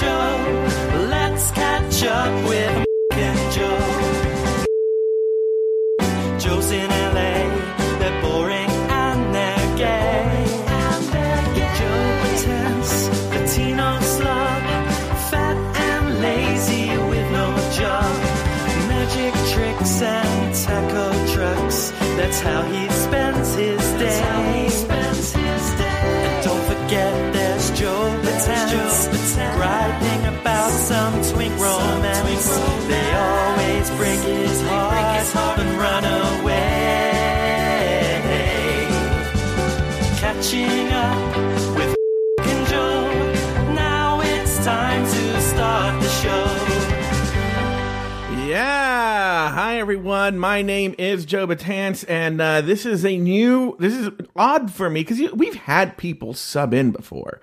[0.00, 0.28] show.
[1.08, 3.80] Let's catch up with Mike and Joe.
[6.38, 6.95] Joe's in
[50.26, 50.40] everyone.
[50.40, 53.76] My name is Joe Betance, and uh, this is a new.
[53.78, 57.40] This is odd for me because we've had people sub in before,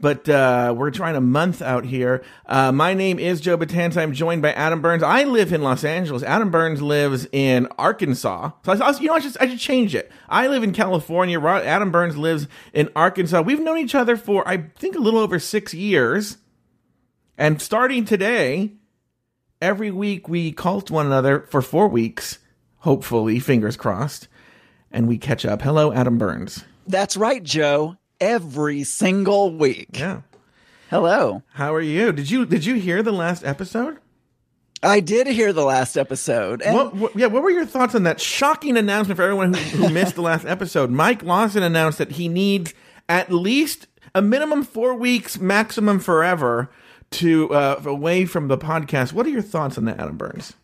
[0.00, 2.22] but uh, we're trying a month out here.
[2.44, 3.96] Uh, my name is Joe Betance.
[3.96, 5.02] I'm joined by Adam Burns.
[5.02, 6.22] I live in Los Angeles.
[6.22, 8.50] Adam Burns lives in Arkansas.
[8.64, 10.12] So I, you know, I should I should change it.
[10.28, 11.40] I live in California.
[11.40, 13.40] Adam Burns lives in Arkansas.
[13.40, 16.36] We've known each other for I think a little over six years,
[17.38, 18.75] and starting today
[19.66, 22.38] every week we cult one another for four weeks,
[22.78, 24.28] hopefully, fingers crossed,
[24.92, 25.60] and we catch up.
[25.60, 26.64] Hello, Adam Burns.
[26.86, 27.96] That's right, Joe.
[28.20, 29.98] Every single week.
[29.98, 30.20] Yeah.
[30.88, 31.42] Hello.
[31.54, 32.12] How are you?
[32.12, 33.98] Did you did you hear the last episode?
[34.84, 36.62] I did hear the last episode.
[36.62, 39.78] And What, what yeah, what were your thoughts on that shocking announcement for everyone who,
[39.78, 40.90] who missed the last episode?
[40.90, 42.72] Mike Lawson announced that he needs
[43.08, 46.70] at least a minimum four weeks, maximum forever,
[47.12, 49.12] to uh, away from the podcast.
[49.12, 50.54] What are your thoughts on that, Adam Burns?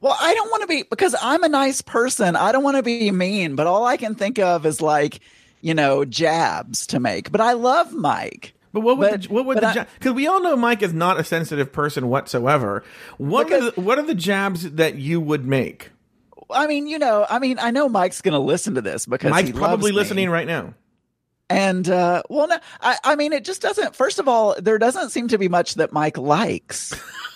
[0.00, 2.34] well, I don't want to be because I'm a nice person.
[2.34, 5.20] I don't want to be mean, but all I can think of is like,
[5.60, 7.30] you know, jabs to make.
[7.30, 8.52] But I love Mike.
[8.72, 11.20] But what would But- the, what would the because we all know Mike is not
[11.20, 12.82] a sensitive person whatsoever.
[13.18, 15.90] What are the, what are the jabs that you would make?
[16.50, 19.30] I mean, you know, I mean, I know Mike's going to listen to this because
[19.30, 19.92] Mike's probably loves me.
[19.92, 20.74] listening right now.
[21.52, 23.94] And uh, well, no, I, I mean, it just doesn't.
[23.96, 26.92] First of all, there doesn't seem to be much that Mike likes.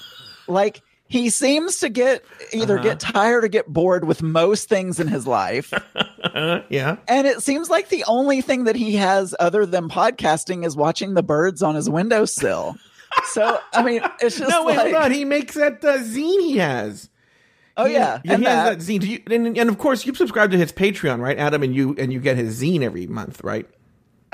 [0.49, 2.83] like he seems to get either Uh-huh.
[2.89, 5.73] get tired or get bored with most things in his life,
[6.69, 6.97] yeah.
[7.09, 11.15] and it seems like the only thing that he has other than podcasting is watching
[11.15, 12.77] the birds on his windowsill.
[13.33, 15.13] so I mean, it's just No, wait, like, hold on.
[15.13, 17.09] He makes that uh, zine he has.
[17.77, 19.01] oh He- yeah, he and has that, that zine.
[19.01, 21.63] Do you, and, and of course, you subscribe to his Patreon, right, Adam?
[21.63, 23.67] And you and you get his zine every month, right?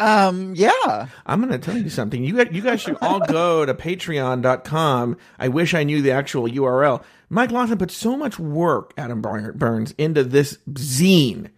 [0.03, 1.07] Um, yeah.
[1.25, 2.25] I'm going to tell you something.
[2.25, 5.17] You you guys should all go to patreon.com.
[5.39, 7.03] I wish I knew the actual URL.
[7.31, 11.51] Mike Lawson put so much work, Adam Burns, into this zine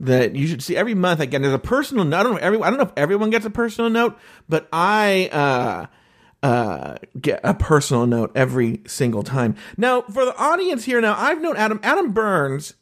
[0.00, 1.20] that you should see every month.
[1.20, 2.20] Again, there's a personal note.
[2.20, 4.16] I don't know, every, I don't know if everyone gets a personal note,
[4.48, 5.86] but I, uh,
[6.40, 9.56] uh, get a personal note every single time.
[9.76, 12.74] Now, for the audience here, now I've known Adam, Adam Burns,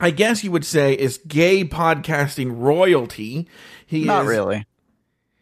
[0.00, 3.48] I guess you would say is gay podcasting royalty.
[3.86, 4.66] He Not is, really.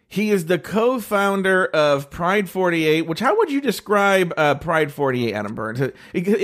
[0.08, 3.02] he is the co-founder of Pride 48.
[3.06, 5.80] Which how would you describe uh, Pride 48, Adam Burns?
[5.80, 5.92] Is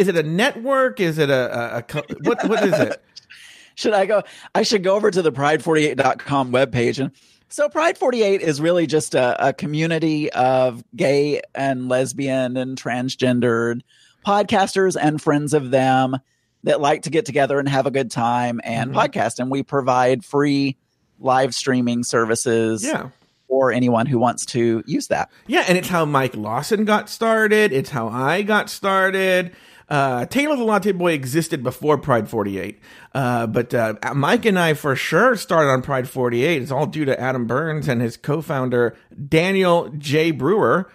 [0.09, 1.01] it a network?
[1.01, 2.49] Is it a, a, a co- what?
[2.49, 3.03] What is it?
[3.75, 4.23] should I go?
[4.55, 6.99] I should go over to the pride48.com webpage.
[7.01, 7.13] And
[7.49, 13.81] so Pride 48 is really just a, a community of gay and lesbian and transgendered
[14.27, 16.17] podcasters and friends of them
[16.65, 18.97] that like to get together and have a good time and Mhm.
[18.97, 19.39] podcast.
[19.39, 20.77] And we provide free
[21.21, 23.09] live streaming services Yeah.
[23.49, 25.31] for anyone who wants to use that.
[25.47, 27.73] Yeah, and it's how Mike Lawson got started.
[27.73, 29.53] It's how I got started.
[29.91, 32.79] Uh, Taylor the Latte Boy existed before Pride 48.
[33.15, 36.61] Uh, but uh, Mike and I for sure started on Pride 48.
[36.61, 38.95] It's all due to Adam Burns and his co founder,
[39.29, 40.31] Daniel J.
[40.31, 40.91] Brewer.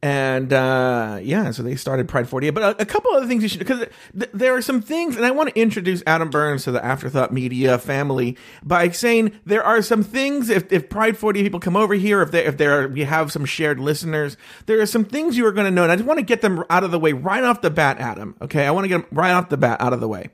[0.00, 2.50] And uh, yeah, so they started Pride 48.
[2.50, 3.84] But a, a couple other things you should, because
[4.16, 7.32] th- there are some things, and I want to introduce Adam Burns to the Afterthought
[7.32, 10.50] Media family by saying there are some things.
[10.50, 13.32] If, if Pride 48 people come over here, if they if there are, we have
[13.32, 14.36] some shared listeners,
[14.66, 15.82] there are some things you are going to know.
[15.82, 17.98] And I just want to get them out of the way right off the bat,
[17.98, 18.36] Adam.
[18.40, 20.28] Okay, I want to get them right off the bat out of the way.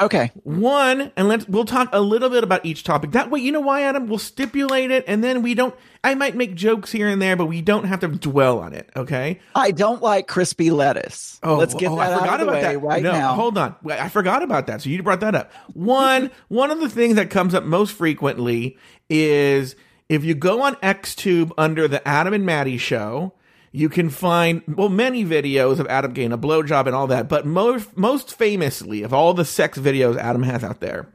[0.00, 0.32] Okay.
[0.44, 3.12] One, and let's we'll talk a little bit about each topic.
[3.12, 4.06] That way, you know why, Adam?
[4.06, 5.74] We'll stipulate it, and then we don't.
[6.02, 8.88] I might make jokes here and there, but we don't have to dwell on it.
[8.96, 9.40] Okay.
[9.54, 11.38] I don't like crispy lettuce.
[11.42, 12.78] Oh, Let's get oh, that I forgot out of the about way that.
[12.78, 13.34] right no, now.
[13.34, 14.80] Hold on, I forgot about that.
[14.80, 15.52] So you brought that up.
[15.74, 18.78] One, one of the things that comes up most frequently
[19.10, 19.76] is
[20.08, 23.34] if you go on XTube under the Adam and Maddie show,
[23.72, 27.46] you can find well many videos of Adam getting a blowjob and all that, but
[27.46, 31.08] most most famously of all the sex videos Adam has out there.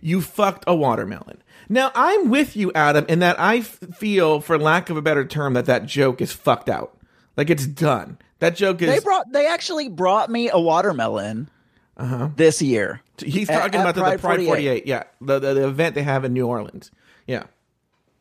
[0.00, 1.42] you fucked a watermelon.
[1.68, 5.24] Now I'm with you, Adam, in that I f- feel, for lack of a better
[5.24, 6.96] term, that that joke is fucked out.
[7.36, 8.18] Like it's done.
[8.38, 8.88] That joke is.
[8.88, 9.32] They brought.
[9.32, 11.48] They actually brought me a watermelon
[11.96, 12.30] uh-huh.
[12.36, 13.00] this year.
[13.18, 14.46] he's talking at about the, the Pride Pride 48.
[14.46, 14.86] 48.
[14.86, 16.90] Yeah, the, the the event they have in New Orleans.
[17.26, 17.44] Yeah.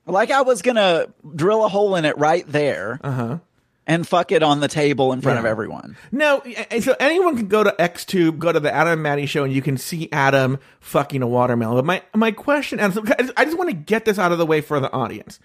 [0.05, 3.39] Like I was gonna drill a hole in it right there, uh-huh.
[3.87, 5.95] and fuck it on the table in front of everyone.
[6.11, 6.43] No,
[6.81, 9.61] so anyone can go to XTube, go to the Adam and Maddie show, and you
[9.61, 11.77] can see Adam fucking a watermelon.
[11.77, 14.59] But my my question, and I just want to get this out of the way
[14.59, 15.39] for the audience.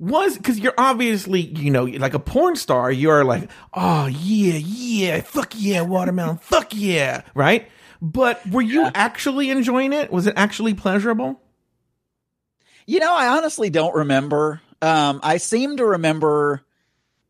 [0.00, 5.20] Was because you're obviously you know like a porn star, you're like, oh yeah, yeah,
[5.20, 7.68] fuck yeah, watermelon, fuck yeah, right?
[8.00, 10.10] But were you actually enjoying it?
[10.10, 11.41] Was it actually pleasurable?
[12.86, 14.60] You know, I honestly don't remember.
[14.80, 16.62] Um, I seem to remember,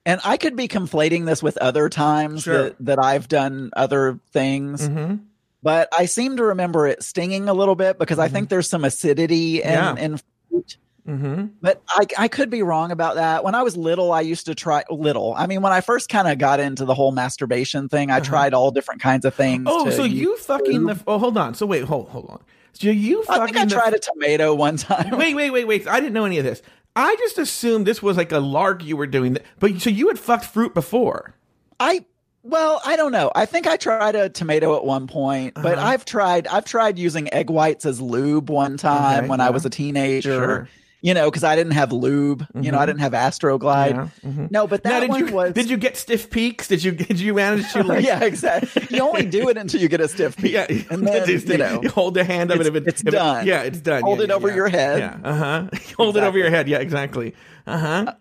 [0.07, 2.63] and I could be conflating this with other times Sure.
[2.71, 5.17] that, that I've done other things, Mm-hmm.
[5.63, 8.85] but I seem to remember it stinging a little bit because I think there's some
[8.85, 9.97] acidity in, Yeah.
[9.97, 10.19] in
[10.51, 10.77] fruit.
[11.07, 11.47] Mm-hmm.
[11.61, 13.43] But I, I could be wrong about that.
[13.43, 15.35] When I was little, I used to try little.
[15.37, 18.55] I mean, when I first kind of got into the whole masturbation thing, I tried
[18.55, 19.67] all different kinds of things.
[19.67, 19.85] Uh-huh.
[19.89, 21.03] Oh, so you fucking the?
[21.09, 21.55] Oh, hold on.
[21.55, 22.41] So wait, hold hold on.
[22.75, 25.17] So you I fucking think I the- tried a tomato one time.
[25.19, 25.87] Wait, wait, wait, wait.
[25.87, 26.63] I didn't know any of this.
[26.95, 29.39] I just assumed this was like a lark you were doing.
[29.59, 31.35] But so you had fucked fruit before.
[31.81, 32.05] I
[32.45, 33.31] well, I don't know.
[33.37, 35.87] I think I tried a tomato at one point, but Uh-huh.
[35.87, 39.47] I've tried I've tried using egg whites as lube one time Okay, when yeah.
[39.47, 40.33] I was a teenager.
[40.35, 40.69] Sure.
[41.05, 42.47] You know, because I didn't have lube.
[42.55, 43.91] You know, I didn't have Astroglide.
[43.91, 44.49] Yeah, mhm.
[44.53, 46.69] No, but that did one you was did you get stiff peaks?
[46.69, 48.05] Did you did you manage to like?
[48.07, 48.87] yeah, exactly.
[48.91, 50.53] You only do it until you get a stiff peak.
[50.53, 52.69] Yeah, and then Just- you know, hold the hand of it.
[52.69, 53.47] If it, it's if it- done.
[53.49, 54.03] yeah, it's done.
[54.03, 54.99] Hold Yeah, it yeah, over your head.
[55.01, 55.69] Yeah, uh huh.
[55.97, 56.69] hold it over your head.
[56.69, 57.35] Yeah, exactly.
[57.67, 58.15] Uh huh.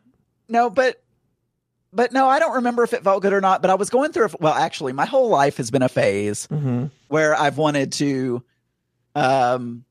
[0.49, 1.03] no, but
[1.93, 3.61] but no, I don't remember if it felt good or not.
[3.61, 4.25] But I was going through.
[4.25, 8.43] A, well, actually, my whole life has been a phase hmm where I've wanted to
[9.13, 9.85] um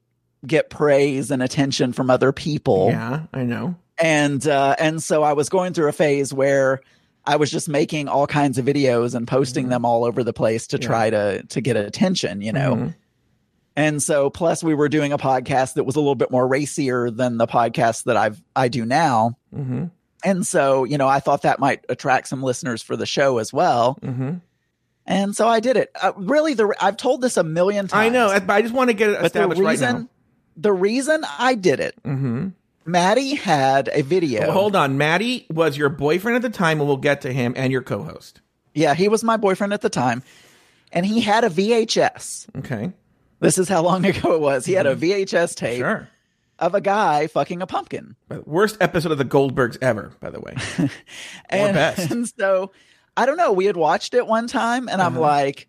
[0.47, 2.89] get praise and attention from other people.
[2.91, 3.75] Yeah, I know.
[3.99, 6.81] And uh and so I was going through a phase where
[7.27, 10.67] I was just making all kinds of videos and posting them all over the place
[10.69, 10.83] to Mm-hmm.
[10.83, 10.89] Yeah.
[10.89, 12.75] try to to get attention, you know.
[12.77, 12.95] Mhm.
[13.77, 17.11] And so plus we were doing a podcast that was a little bit more racier
[17.11, 19.37] than the podcast that I've I do now.
[19.55, 19.91] Mhm.
[20.25, 23.53] And so, you know, I thought that might attract some listeners for the show as
[23.53, 23.99] well.
[24.03, 24.41] Mhm.
[25.07, 25.91] And so I did it.
[26.01, 28.07] Uh, really the I've told this a million times.
[28.07, 30.09] I know, but I just want to get it But the established right now.
[30.61, 32.49] The reason I did it, Mm-hmm.
[32.87, 34.41] Maddie had a video.
[34.41, 37.53] Well, hold on, Maddie was your boyfriend at the time, and we'll get to him
[37.57, 38.41] and your co-host.
[38.75, 40.23] Yeah, he was my boyfriend at the time.
[40.93, 42.49] And he had a VHS.
[42.59, 42.93] Okay,
[43.39, 44.65] This is how long ago it was.
[44.67, 45.83] He had a VHS tape Mm-hmm.
[45.83, 46.09] sure.
[46.59, 48.17] of a guy fucking a pumpkin.
[48.45, 50.55] Worst episode of the Goldbergs ever, by the way.
[51.49, 52.11] And, best.
[52.11, 52.73] and so
[53.17, 53.53] I don't know.
[53.53, 55.11] We had watched it one time and Uh-huh.
[55.11, 55.69] I'm like,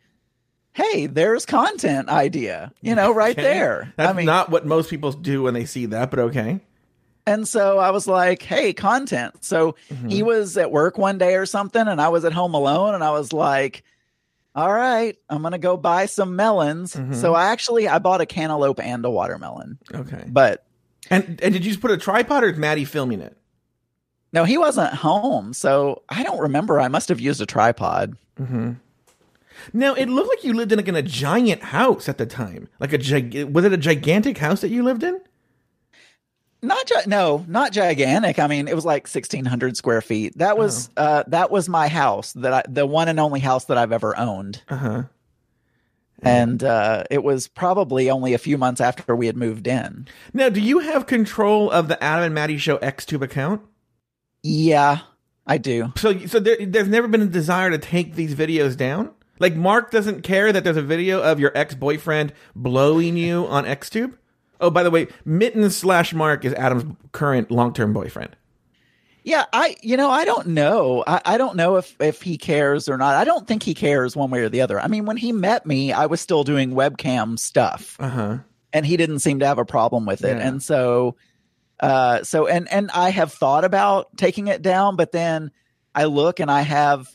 [0.73, 3.41] hey, there's content idea, you know, right Okay?
[3.41, 3.93] there.
[3.97, 6.61] That's I mean, not what most people do when they see that, but okay.
[7.27, 9.43] And so I was like, hey, content.
[9.43, 10.09] So Mm-hmm.
[10.09, 13.03] he was at work one day or something, and I was at home alone, and
[13.03, 13.83] I was like,
[14.55, 16.95] all right, I'm gonna go buy some melons.
[16.95, 17.13] Mm-hmm.
[17.13, 19.77] So I actually I bought a cantaloupe and a watermelon.
[19.93, 20.23] Okay.
[20.27, 20.65] But
[21.09, 23.37] And and did you just put a tripod or is Maddie filming it?
[24.33, 25.51] no, he wasn't home.
[25.53, 26.79] So I don't remember.
[26.79, 28.15] I must have used a tripod.
[29.73, 32.67] Now it looked like you lived in like in a giant house at the time.
[32.79, 35.19] Like a gig- was it a gigantic house that you lived in?
[36.63, 38.37] Not gi- no, not gigantic.
[38.37, 40.37] I mean, it was like 1600 square feet.
[40.37, 41.03] That was Oh.
[41.03, 44.17] uh that was my house that I the one and only house that I've ever
[44.17, 44.61] owned.
[44.69, 45.03] Uh huh.
[46.23, 50.07] And uh it was probably only a few months after we had moved in.
[50.33, 53.61] Now, do you have control of the Adam and Maddie Show XTube account?
[54.43, 54.99] Yeah,
[55.47, 55.91] I do.
[55.97, 59.11] So, so there, there's never been a desire to take these videos down.
[59.41, 63.65] Like Mark doesn't care that there's a video of your ex boyfriend blowing you on
[63.65, 64.13] XTube.
[64.61, 68.35] Oh, by the way, Mittens slash Mark is Adam's current long term boyfriend.
[69.23, 71.03] Yeah, I you know, I don't know.
[71.05, 73.15] I, I don't know if if he cares or not.
[73.15, 74.79] I don't think he cares one way or the other.
[74.79, 77.97] I mean, when he met me, I was still doing webcam stuff.
[77.99, 78.37] Uh huh.
[78.73, 80.47] and he didn't seem to have a problem with it Yeah.
[80.47, 81.15] and so
[81.81, 85.51] uh so and and i have thought about taking it down but then
[85.95, 87.09] i look and i have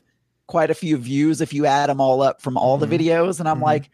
[0.46, 2.90] quite a few views if you add them all up from all Mm-hmm.
[2.90, 3.90] the videos and i'm like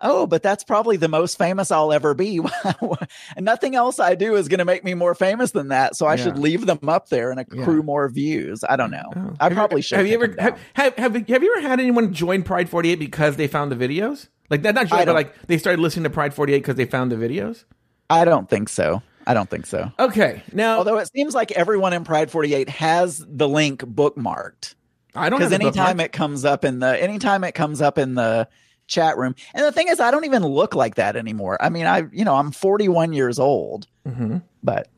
[0.00, 2.38] oh but that's probably the most famous i'll ever be
[3.36, 6.06] and nothing else i do is going to make me more famous than that so
[6.06, 7.82] i should leave them up there and accrue Yeah.
[7.82, 9.34] more views i don't know Oh.
[9.40, 11.80] i Have you- probably should Have you ever have, have, have, have you ever had
[11.80, 14.28] anyone join Pride 48 because they found the videos?
[14.50, 17.10] Like that, not join, but like they started listening to Pride 48 because they found
[17.10, 17.64] the videos.
[18.10, 21.92] i don't think so i don't think so Okay, now although it seems like everyone
[21.94, 24.74] in pride 48 has the link bookmarked
[25.16, 28.48] I don't because anytime it comes up in the anytime it comes up in the
[28.86, 29.34] chat room.
[29.54, 31.56] And the thing is, I don't even look like that anymore.
[31.60, 34.38] I mean, I, you know, I'm 41 years old, Mm-hmm.
[34.62, 34.88] but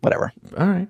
[0.00, 0.32] whatever.
[0.58, 0.88] All right.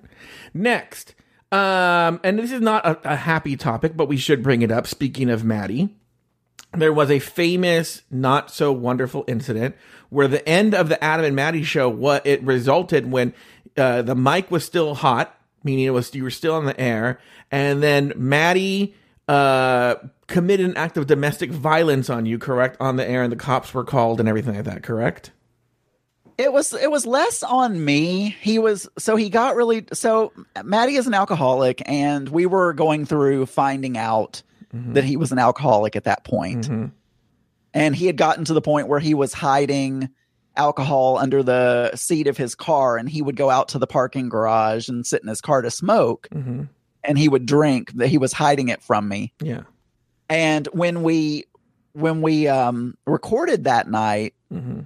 [0.53, 1.13] Next.
[1.51, 4.87] Um, and this is not a, a happy topic, but we should bring it up.
[4.87, 5.95] Speaking of Maddie,
[6.75, 9.75] there was a famous, not so wonderful incident
[10.09, 13.35] where the end of the Adam and Maddie show, what it resulted when
[13.77, 17.19] uh, the mic was still hot, meaning it was you were still on the air,
[17.51, 18.95] and then Maddie
[19.27, 19.95] uh,
[20.27, 23.73] committed an act of domestic violence on you, correct, on the air, and the cops
[23.73, 25.31] were called and everything like that, correct?
[26.37, 28.35] It was it was less on me.
[28.41, 33.05] He was so he got really so Maddie is an alcoholic and we were going
[33.05, 34.41] through finding out
[34.73, 36.67] that he was an alcoholic at that point.
[36.67, 36.91] Mhm.
[37.75, 40.09] And he had gotten to the point where he was hiding
[40.55, 44.29] alcohol under the seat of his car and he would go out to the parking
[44.29, 46.63] garage and sit in his car to smoke Mm-hmm.
[47.03, 49.33] and he would drink that he was hiding it from me.
[49.41, 49.63] Yeah.
[50.29, 51.45] And when we
[51.93, 54.81] when we um recorded that night Mm-hmm.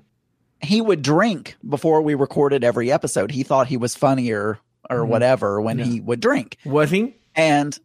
[0.62, 3.32] he would drink before we recorded every episode.
[3.32, 4.60] He thought he was funnier
[4.90, 5.08] or Mhm.
[5.10, 5.86] whatever when Yeah.
[5.86, 6.58] he would drink.
[6.66, 7.16] Was he?
[7.36, 7.78] And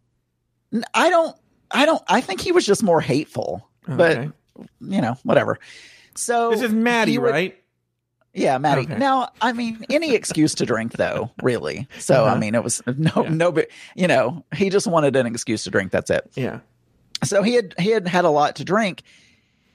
[0.93, 1.35] i don't,
[1.69, 4.29] I don't, I think he was just more hateful, but
[4.79, 5.59] you know, whatever.
[6.15, 7.55] So This is Maddie, would- right?
[8.33, 8.81] Yeah, Maddie.
[8.81, 8.97] Okay.
[8.97, 11.87] Now, I mean, any excuse to drink though, really.
[11.99, 12.35] So, Uh-huh.
[12.35, 13.29] I mean, it was no, Yeah.
[13.29, 15.91] no, but you know, he just wanted an excuse to drink.
[15.91, 16.29] That's it.
[16.35, 16.59] Yeah.
[17.23, 19.03] so he had he had had a lot to drink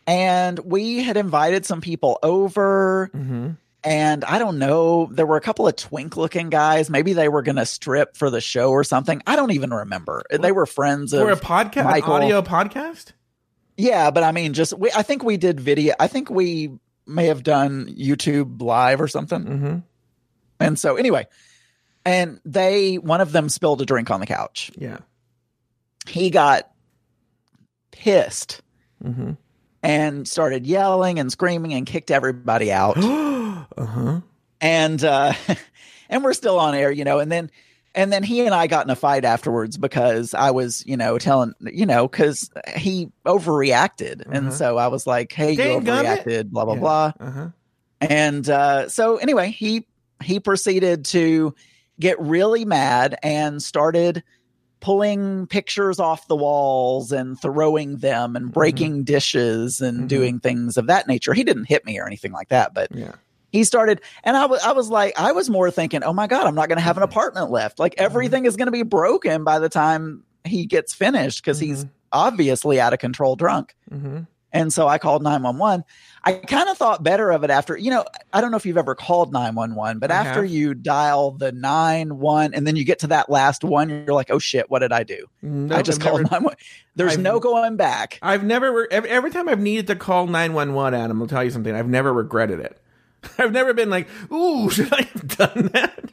[0.07, 3.51] and we had invited some people over Mm-hmm.
[3.85, 7.43] and i don't know there were a couple of twink looking guys maybe they were
[7.43, 11.13] going to strip for the show or something i don't even remember they were friends
[11.13, 13.13] of For a podcast, audio podcast.
[13.77, 16.71] yeah but i mean just we, i think we did video i think we
[17.09, 19.79] may have done youtube live or something Mm-hmm.
[20.61, 21.27] and so anyway
[22.05, 24.99] and they one of them spilled a drink on the couch Yeah.
[26.07, 26.71] he got
[27.91, 28.63] pissed
[29.05, 29.33] Mm-hmm.
[29.83, 32.97] and started yelling and screaming and kicked everybody out.
[32.99, 34.21] uh huh.
[34.61, 35.33] and uh
[36.11, 37.49] and we're still on air, you know, and then
[37.99, 41.19] and then he and I got in a fight afterwards because I was, you know,
[41.19, 44.31] telling, you know, because he overreacted, Uh-huh.
[44.37, 46.23] and so I was like, "Hey, you Dang gummit.
[46.25, 46.81] overreacted," blah blah Yeah.
[46.81, 47.13] blah.
[47.21, 47.49] Uh huh.
[48.01, 49.87] And uh, so anyway, he
[50.23, 51.55] he proceeded to
[52.01, 54.23] get really mad and started
[54.81, 60.09] pulling pictures off the walls and throwing them and breaking dishes and Mhm.
[60.09, 61.35] doing things of that nature.
[61.35, 63.13] He didn't hit me or anything like that, but Yeah.
[63.51, 66.47] He started and I was I was like I was more thinking, "Oh my god,
[66.47, 67.13] I'm not going to have an Mm-hmm.
[67.13, 67.79] apartment left.
[67.79, 71.85] Like everything is going to be broken by the time he gets finished because he's
[71.85, 71.91] Mhm.
[72.13, 74.21] obviously out of control drunk." Mm-hmm.
[74.51, 75.85] And so I called 911.
[76.25, 78.79] I kind of thought better of it after, you know, I don't know if you've
[78.79, 80.51] ever called 911, but I after have.
[80.51, 84.39] you dial the 9-1 and then you get to that last one, you're like, oh
[84.39, 85.27] shit, what did I do?
[85.71, 86.57] I just called 911.
[86.97, 88.19] There's I've- no going back.
[88.23, 90.95] I've never every, time I've needed to call nine one one.
[90.95, 91.75] Adam, I'll tell you something.
[91.75, 92.81] I've never regretted it.
[93.39, 96.05] I've never been like, "Ooh, should I have done that?"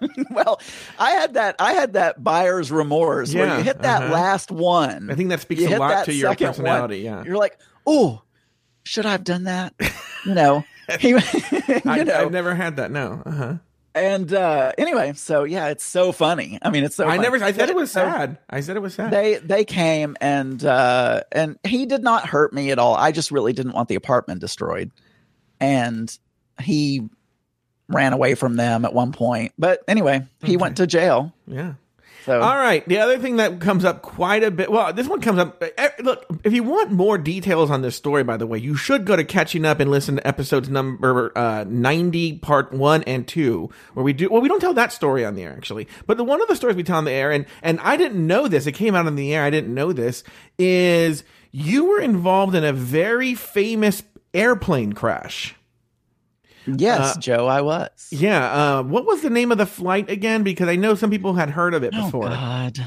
[0.30, 0.60] well,
[0.98, 4.12] I had that, I had that buyer's remorse where Yeah, you hit that uh-huh.
[4.12, 5.10] last one.
[5.10, 6.98] I think that speaks a lot to your second one, personality.
[6.98, 8.22] Yeah, You're like, oh,
[8.84, 9.74] should I have done that?
[10.26, 10.64] You know,
[11.00, 11.18] you
[11.84, 12.90] I, know, I've never had that.
[12.90, 13.54] No, uh-huh.
[13.94, 16.58] and uh anyway, so yeah, it's so funny.
[16.62, 17.22] I mean, it's so I funny.
[17.22, 17.44] never.
[17.44, 18.38] I said it was sad.
[18.50, 19.12] I said it was sad.
[19.12, 23.30] they they came and uh and he did not hurt me at all i just
[23.30, 24.90] really didn't want the apartment destroyed
[25.60, 26.18] and
[26.60, 27.08] he
[27.88, 31.74] ran away from them at one point but anyway he went to jail yeah.
[32.24, 32.86] so All right.
[32.88, 34.70] The other thing that comes up quite a bit.
[34.70, 35.60] Well, this one comes up.
[35.76, 39.04] eh, Look, if you want more details on this story, by the way, you should
[39.04, 43.70] go to catching up and listen to episodes number uh, ninety, part one and two,
[43.94, 44.28] where we do.
[44.30, 46.54] Well, we don't tell that story on the air actually, but the one of the
[46.54, 48.66] stories we tell on the air, and and I didn't know this.
[48.68, 49.42] It came out on the air.
[49.42, 50.22] I didn't know this.
[50.58, 55.56] Is you were involved in a very famous airplane crash.
[56.66, 58.78] Yes uh, joe i was Yeah.
[58.78, 60.42] Uh, what was the name of the flight again?
[60.42, 62.28] Because I know some people had heard of it oh before.
[62.28, 62.78] god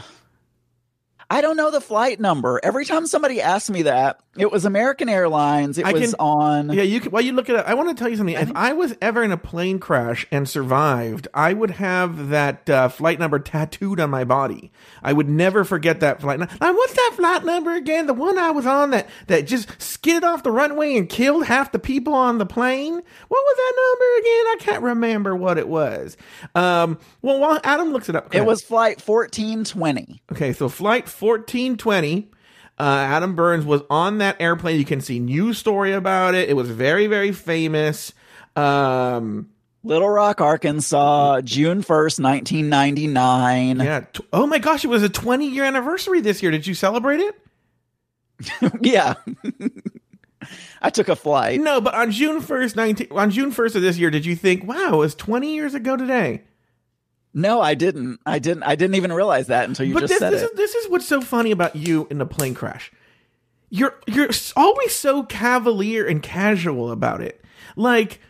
[1.30, 5.10] i don't know the flight number every time somebody asked me that it was american
[5.10, 7.12] airlines it I was can- on Yeah, you can.
[7.12, 8.36] While you look it up, I want to tell you something.
[8.36, 12.90] If I was ever in a plane crash and survived, I would have that uh,
[12.90, 14.72] flight number tattooed on my body.
[15.04, 16.40] I would never forget that flight.
[16.40, 18.08] Now, now, what's that flight number again?
[18.08, 21.72] The one I was on that that just skidded off the runway and killed half
[21.72, 22.94] the people on the plane.
[22.94, 24.46] What was that number again?
[24.48, 26.18] I can't remember what it was.
[26.56, 32.30] Um, well, while Adam looks it up, it was flight 1420 Okay, so flight 1420.
[32.78, 34.78] Uh, Adam Burns was on that airplane.
[34.78, 36.50] You can see news story about it.
[36.50, 38.12] It was very, very famous.
[38.56, 39.50] Um,
[39.84, 43.80] Little Rock, Arkansas, June 1st, 1999.
[43.80, 44.00] yeah.
[44.12, 46.52] T- oh my gosh, it was a 20 year anniversary this year.
[46.52, 47.36] Did you celebrate it?
[48.82, 49.14] Yeah.
[50.82, 51.60] I took a flight.
[51.62, 54.64] No, but on June first, nineteen on June first of this year, did you think,
[54.68, 56.44] "Wow, it was twenty years ago today"?
[57.38, 58.20] No, I didn't.
[58.26, 58.64] I didn't.
[58.64, 60.46] I didn't even realize that until you but just this, said this it.
[60.46, 62.92] is this is what's so funny about you in the plane crash.
[63.70, 67.44] You're you're always so cavalier and casual about it.
[67.76, 68.22] Like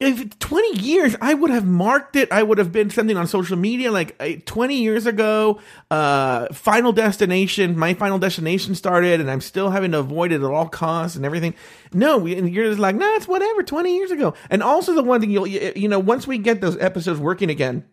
[0.00, 3.56] if 20 years I would have marked it, I would have been something on social
[3.56, 9.40] media like uh, 20 years ago, uh Final Destination, my Final Destination started and I'm
[9.40, 11.54] still having to avoid it at all costs and everything.
[11.94, 15.04] No, we- and you're just like, "Nah, it's whatever, 20 years ago." And also the
[15.04, 17.84] one thing you'll you you know, once we get those episodes working again,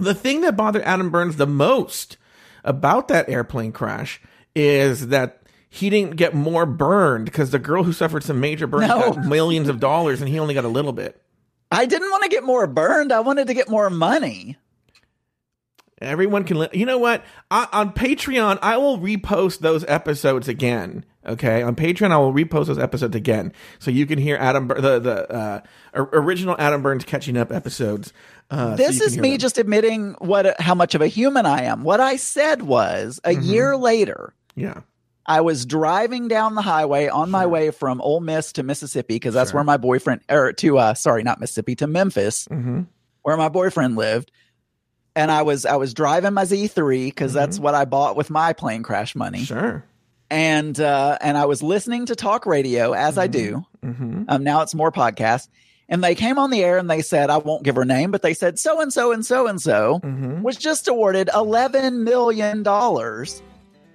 [0.00, 2.16] the thing that bothered Adam Burns the most
[2.64, 4.20] about that airplane crash
[4.54, 8.88] is that he didn't get more burned because the girl who suffered some major burns
[8.88, 9.12] No.
[9.12, 11.22] got millions of dollars and he only got a little bit.
[11.70, 13.12] I didn't want to get more burned.
[13.12, 14.56] I wanted to get more money.
[16.00, 17.24] Everyone can, li- you know what?
[17.50, 21.04] I, on Patreon, I will repost those episodes again.
[21.26, 24.80] Okay, on Patreon, I will repost those episodes again, so you can hear Adam Bur-
[24.80, 25.60] the the uh,
[25.92, 28.12] or- original Adam Burns catching up episodes.
[28.50, 29.38] Uh, so This you is me them.
[29.38, 31.84] just admitting what how much of a human I am.
[31.84, 33.42] What I said was a Mm-hmm.
[33.42, 34.80] year later, yeah.
[35.26, 39.34] I was driving down the highway on my way from Ole Miss to Mississippi because
[39.34, 39.58] that's Sure.
[39.58, 42.82] where my boyfriend or to uh sorry, not Mississippi, to Memphis, hmm
[43.22, 44.30] where my boyfriend lived.
[45.14, 48.52] And I was I was driving my Z3 because that's what I bought with my
[48.54, 49.40] plane crash money.
[49.40, 49.44] Mm-hmm.
[49.58, 49.84] Sure.
[50.30, 53.64] And uh and I was listening to talk radio as I do.
[53.82, 55.48] hmm Um, now it's more podcasts.
[55.88, 58.20] And they came on the air and they said, I won't give her name, but
[58.22, 60.00] they said so and so and so and so
[60.42, 62.62] was just awarded $11 million.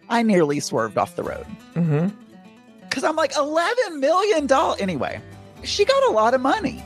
[0.10, 2.08] I nearly swerved off the road hmm
[2.82, 4.48] because I'm like, $11 million.
[4.80, 5.20] Anyway,
[5.64, 6.84] she got a lot of money.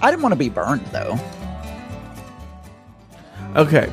[0.00, 1.18] I didn't want to be burned though.
[3.54, 3.92] Okay.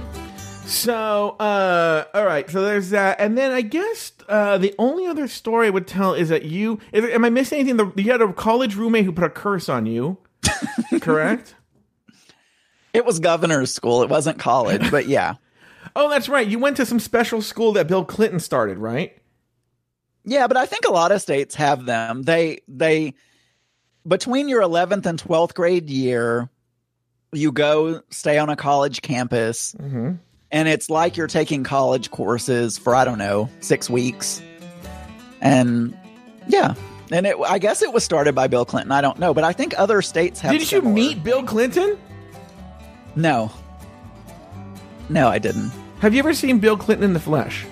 [0.65, 2.49] So, uh, all right.
[2.49, 6.13] So there's that, and then I guess uh, the only other story I would tell
[6.13, 6.79] is that you.
[6.93, 7.77] Is, am I missing anything?
[7.77, 10.17] The, you had a college roommate who put a curse on you,
[11.01, 11.55] correct?
[12.93, 14.03] It was governor's school.
[14.03, 15.35] It wasn't college, but yeah.
[15.95, 16.47] Oh, that's right.
[16.47, 19.15] You went to some special school that Bill Clinton started, right?
[20.23, 22.23] Yeah, but I think a lot of states have them.
[22.23, 23.13] They they
[24.07, 26.49] between your 11th and 12th grade year,
[27.31, 30.13] you go stay on a college campus Mm-hmm.
[30.51, 34.41] and it's like you're taking college courses for I don't know, 6 weeks.
[35.41, 35.95] And
[36.47, 36.73] yeah,
[37.11, 38.91] and it I guess it was started by Bill Clinton.
[38.91, 41.97] I don't know, but I think other states have Did you meet Bill Clinton?
[43.15, 43.51] No.
[45.09, 45.71] No, I didn't.
[45.99, 47.65] Have you ever seen Bill Clinton in the flesh?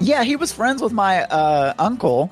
[0.00, 2.30] Yeah, he was friends with my uh, uncle,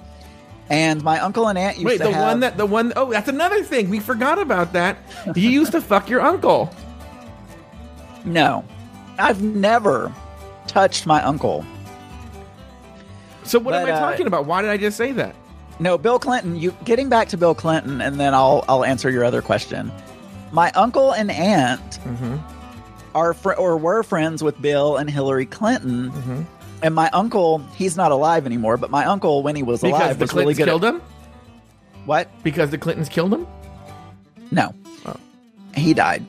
[0.71, 2.23] and my uncle and aunt used to- Wait, to the have.
[2.23, 4.99] one that the one oh that's another thing we forgot about that.
[5.37, 6.71] You used to fuck your uncle.
[8.25, 8.65] No,
[9.19, 10.13] I've never
[10.67, 11.65] touched my uncle.
[13.45, 14.47] So what am I uh, talking about?
[14.47, 15.35] Why did I just say that?
[15.79, 16.57] No, Bill Clinton.
[16.57, 19.93] You getting back to Bill Clinton, and then I'll I'll answer your other question.
[20.53, 22.37] My uncle and aunt Mm-hmm.
[23.15, 26.43] are fr- or were friends with Bill and Hillary Clinton, Mm-hmm.
[26.83, 30.19] and my uncle he's not alive anymore, but my uncle when he was Because alive
[30.19, 30.65] the was really Clintons good.
[30.67, 31.03] killed at, him.
[32.07, 32.29] What?
[32.43, 33.47] Because the Clintons killed him.
[34.51, 35.17] No, Oh.
[35.75, 36.25] he died.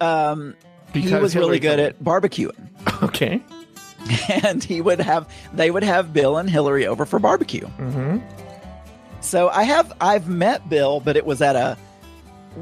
[0.00, 0.54] Um,
[0.94, 2.66] he was Hillary really good killed at barbecuing.
[3.02, 3.40] Okay.
[4.42, 7.66] and he would have they would have Bill and Hillary over for barbecue.
[7.78, 8.18] Mm-hmm.
[9.20, 11.76] So I have I've met Bill, but it was at a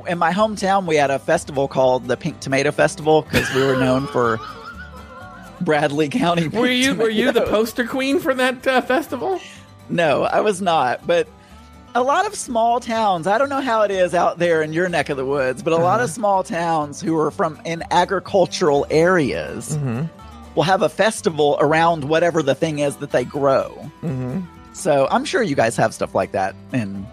[0.07, 3.77] in my hometown we had a festival called the Pink Tomato Festival because we were
[3.77, 4.39] known for
[5.61, 6.49] Bradley County.
[6.49, 9.41] Were you were you the poster queen for that uh, festival?
[9.89, 11.07] No, I was not.
[11.07, 11.27] But
[11.95, 13.27] a lot of small towns.
[13.27, 15.73] I don't know how it is out there in your neck of the woods, but
[15.73, 20.55] a lot of small towns who are from in agricultural areas Mm-hmm.
[20.55, 23.71] will have a festival around whatever the thing is that they grow.
[24.03, 24.41] Mm-hmm.
[24.79, 27.07] So I'm sure you guys have stuff like that in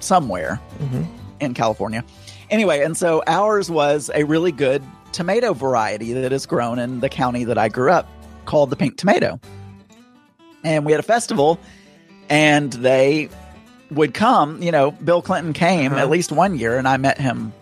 [0.00, 1.06] somewhere Mhm.
[1.40, 2.04] in California.
[2.50, 7.08] Anyway, and so ours was a really good tomato variety that is grown in the
[7.08, 8.08] county that I grew up
[8.44, 9.40] called the pink tomato.
[10.64, 11.58] And we had a festival
[12.28, 13.28] and they
[13.90, 16.00] would come, you know, Bill Clinton came Uh-huh.
[16.02, 17.52] at least one year and I met him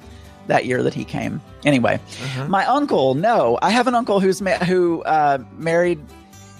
[0.46, 1.40] that year that he came.
[1.64, 2.46] Anyway, Uh-huh.
[2.48, 5.98] my uncle, no, I have an uncle who's ma- who uh, married.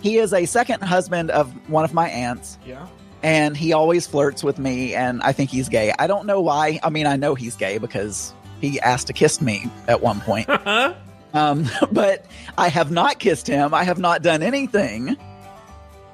[0.05, 2.87] He is a second husband of one of my aunts, Yeah.
[3.23, 5.95] and he always flirts with me, and I think he's gay.
[5.99, 6.79] I don't know why.
[6.83, 10.47] I mean, I know he's gay because he asked to kiss me at one point.
[11.33, 12.27] um, but
[12.59, 13.73] I have not kissed him.
[13.73, 15.17] I have not done anything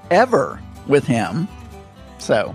[0.09, 1.49] ever with him.
[2.19, 2.55] So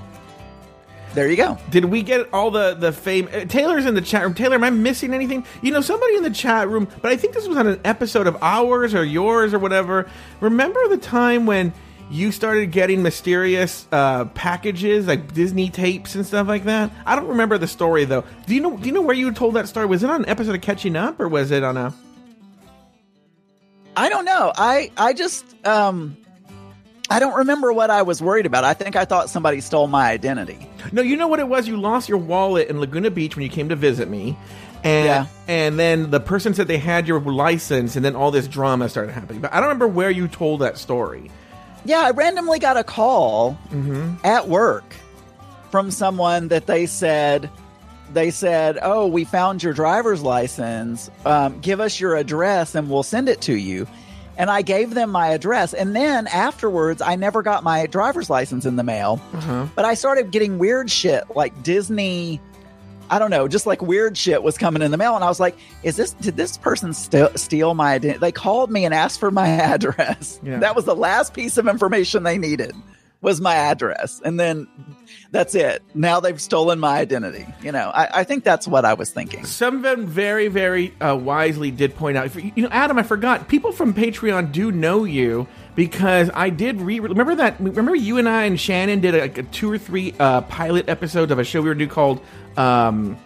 [1.15, 1.57] there you go.
[1.71, 3.27] Did we get all the the fame?
[3.33, 4.33] uh, Taylor's in the chat room.
[4.33, 5.45] Taylor, am I missing anything?
[5.61, 8.27] You know, somebody in the chat room, but I think this was on an episode
[8.27, 10.07] of ours or yours or whatever.
[10.41, 11.73] Remember the time when
[12.11, 16.91] you started getting mysterious uh, packages like Disney tapes and stuff like that.
[17.05, 18.23] I don't remember the story though.
[18.45, 18.77] Do you know?
[18.77, 19.85] Do you know where you told that story?
[19.87, 21.93] Was it on an episode of Catching Up or was it on a?
[23.97, 24.51] I don't know.
[24.55, 26.17] I I just um
[27.09, 28.63] I don't remember what I was worried about.
[28.63, 30.67] I think I thought somebody stole my identity.
[30.91, 31.67] No, you know what it was.
[31.67, 34.35] You lost your wallet in Laguna Beach when you came to visit me,
[34.83, 35.25] and Yeah.
[35.47, 39.11] and then the person said they had your license, and then all this drama started
[39.11, 39.41] happening.
[39.41, 41.29] But I don't remember where you told that story.
[41.85, 44.15] Yeah, I randomly got a call Mm-hmm.
[44.25, 44.95] at work
[45.69, 47.49] from someone that they said
[48.13, 51.09] they said, "Oh, we found your driver's license.
[51.25, 53.85] Um, give us your address, and we'll send it to you."
[54.37, 58.65] And I gave them my address, and then afterwards, I never got my driver's license
[58.65, 59.21] in the mail.
[59.33, 59.67] Uh-huh.
[59.75, 62.41] But I started getting weird shit like Disney.
[63.09, 65.39] I don't know, just like weird shit was coming in the mail, and I was
[65.39, 66.11] like, "Is this?
[66.13, 70.39] Did this person st- steal my identity?" They called me and asked for my address.
[70.43, 70.59] Yeah.
[70.59, 72.75] That was the last piece of information they needed
[73.25, 74.67] was my address, and then
[75.31, 75.83] that's it.
[75.95, 77.45] Now they've stolen my identity.
[77.61, 79.45] You know, I, I think that's what I was thinking.
[79.45, 82.33] Some of them very, very uh, wisely did point out.
[82.35, 83.47] You know, Adam, I forgot.
[83.49, 86.99] People from Patreon do know you because I did re.
[86.99, 87.59] Remember that?
[87.59, 91.31] Remember you and I and Shannon did like a two or three uh, pilot episodes
[91.31, 92.21] of a show we were doing called
[92.57, 93.17] um,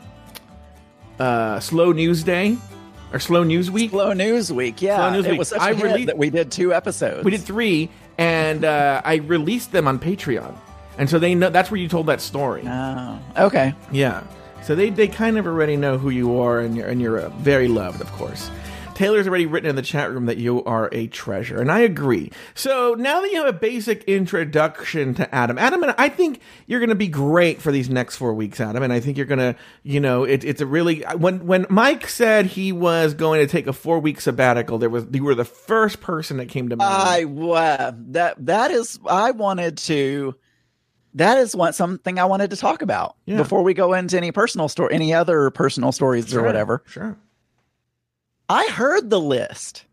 [1.19, 2.57] uh, Slow News Day
[3.11, 3.91] or Slow News Week.
[3.91, 6.73] Slow News Week, yeah, Slow News it was such I released- that we did two
[6.73, 7.23] episodes.
[7.23, 10.55] We did three, and uh, I released them on Patreon,
[10.97, 12.63] and so they know that's where you told that story.
[12.65, 13.73] Oh, okay.
[13.91, 14.23] Yeah.
[14.63, 17.29] So they, they kind of already know who you are, and you're and you're uh,
[17.29, 18.49] very loved, of course.
[18.99, 22.33] Taylor's already written in the chat room that you are a treasure, and I agree.
[22.53, 26.81] So now that you have a basic introduction to Adam, Adam, and I think you're
[26.81, 28.83] going to be great for these next four weeks, Adam.
[28.83, 32.09] And I think you're going to, you know, it, it's a really when when Mike
[32.09, 35.45] said he was going to take a four week sabbatical, there was you were the
[35.45, 36.91] first person that came to mind.
[36.91, 40.35] I uh, that that is I wanted to
[41.13, 43.37] that is what something I wanted to talk about Yeah.
[43.37, 46.83] before we go into any personal story any other personal stories Sure, or whatever.
[46.85, 47.17] Sure.
[48.49, 49.85] I heard the list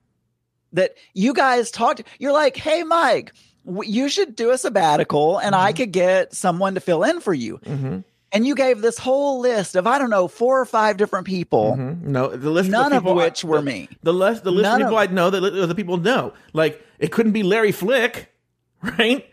[0.72, 3.32] that you guys talked you're like, "Hey Mike,
[3.66, 7.34] w- you should do a sabbatical and I could get someone to fill in for
[7.34, 7.98] you." Mm-hmm.
[8.32, 11.76] And you gave this whole list of I don't know, four or five different people,
[11.78, 12.02] Mhm.
[12.02, 12.68] No, the list.
[12.68, 13.88] none of, of people I- which were the- me.
[14.02, 16.32] The list, the list None of people of- I know, the, the people know.
[16.52, 18.32] Like it couldn't be Larry Flick,
[18.82, 19.24] right?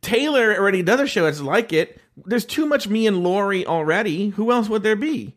[0.00, 2.00] Taylor already does a show that's like it.
[2.24, 4.28] There's too much me and Lori already.
[4.30, 5.34] Who else would there be?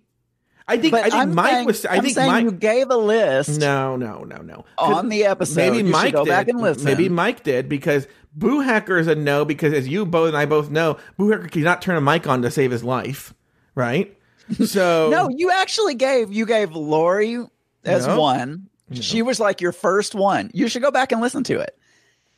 [0.71, 0.93] I think.
[0.93, 1.85] I think I'm Mike saying, was.
[1.85, 2.43] I I'm think Mike.
[2.43, 4.65] you gave a list no, no, no, no.
[4.77, 5.55] on the episode.
[5.57, 6.29] Maybe You should Mike go did.
[6.31, 6.85] back and listen.
[6.85, 10.45] Maybe Mike did because Boo Hacker is a no because as you both and I
[10.45, 13.33] both know, Boo Hacker cannot turn a mic on to save his life,
[13.75, 14.17] right?
[14.65, 17.45] So No, you actually gave you gave Lori
[17.85, 18.19] as No.
[18.19, 18.67] one.
[18.93, 20.51] She was like your first one.
[20.53, 21.77] You should go back and listen to it.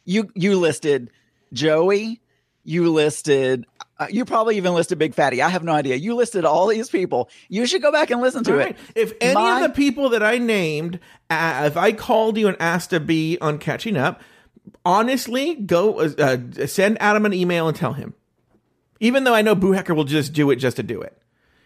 [0.06, 1.10] You you listed
[1.54, 2.22] Joey.
[2.66, 3.66] You listed.
[4.04, 5.42] Uh, you probably even listed Big Fatty.
[5.42, 5.96] I have no idea.
[5.96, 7.30] You listed all these people.
[7.50, 8.64] You should go back and listen to All it.
[8.64, 8.78] right.
[8.96, 12.58] If any My- of the people that I named, uh, if I called you and
[12.60, 14.22] asked to be on catching up,
[14.86, 16.38] honestly, go uh,
[16.68, 18.14] send Adam an email and tell him.
[19.00, 21.18] Even though I know Boo Hacker will just do it just to do it.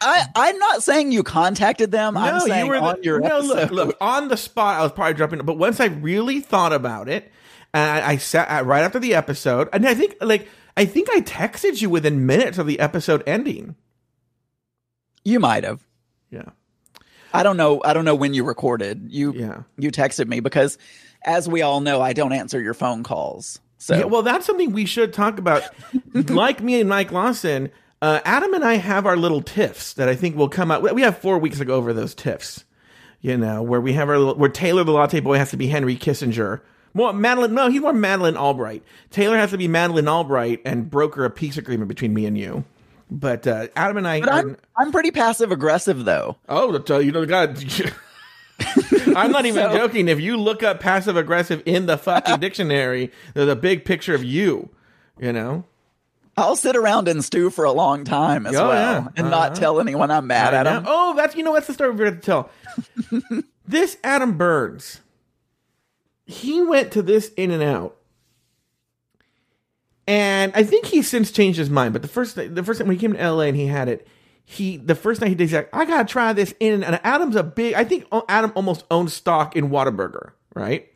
[0.02, 2.18] I I'm not saying you contacted them.
[2.18, 3.40] I'm saying the- on your no.
[3.40, 5.40] Look, look, on the spot, I was probably dropping.
[5.40, 5.46] it.
[5.46, 7.32] But once I really thought about it,
[7.74, 11.10] and I, I sat uh, right after the episode, and I think like I think
[11.10, 13.76] I texted you within minutes of the episode ending.
[15.26, 15.86] You might have.
[16.30, 16.50] Yeah,
[17.34, 17.82] I don't know.
[17.84, 19.08] I don't know when you recorded.
[19.10, 19.64] You yeah.
[19.78, 20.78] you texted me because,
[21.24, 23.60] as we all know, I don't answer your phone calls.
[23.80, 25.64] So Yeah, well, that's something we should talk about.
[26.14, 30.16] like me and Mike Lawson, uh, Adam and I have our little tiffs that I
[30.16, 30.94] think will come out.
[30.94, 32.66] We have four weeks to go over those tiffs.
[33.20, 35.68] You know, where we have our little, where Taylor the latte boy has to be
[35.68, 36.62] Henry Kissinger.
[36.98, 38.84] Well, Madeleine, no, he's more Madeleine Albright.
[39.12, 42.66] Taylor has to be Madeleine Albright and broker a peace agreement between me and you.
[43.10, 46.36] But uh, Adam and I, But are, I'm I'm pretty passive aggressive though.
[46.50, 47.58] oh, you know, God.
[49.16, 50.08] I'm not even So- joking.
[50.10, 54.24] If you look up passive aggressive in the fucking dictionary, there's a big picture of
[54.24, 54.70] you.
[55.20, 55.64] You know,
[56.36, 59.08] I'll sit around and stew for a long time as Oh, well, yeah.
[59.16, 59.48] and Uh-huh.
[59.48, 60.74] not tell anyone I'm mad I at know.
[60.74, 60.84] them.
[60.88, 62.50] Oh, that's you know that's the story we're going to tell.
[63.68, 65.02] this Adam Burns,
[66.28, 67.98] he went to this In and Out,
[70.06, 71.94] and I think he's since changed his mind.
[71.94, 73.48] But the first the first time when he came to L.A.
[73.48, 74.08] and he had it,
[74.46, 77.36] he the first night he did, he's like, I gotta try this In and Adam's
[77.36, 77.74] a big.
[77.74, 80.88] I think Adam almost owns stock in Whataburger, right?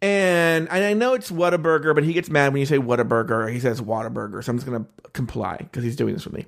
[0.00, 3.50] And I know it's Whataburger, but he gets mad when you say Whataburger.
[3.52, 6.46] He says Whataburger, so I'm just gonna comply because he's doing this with me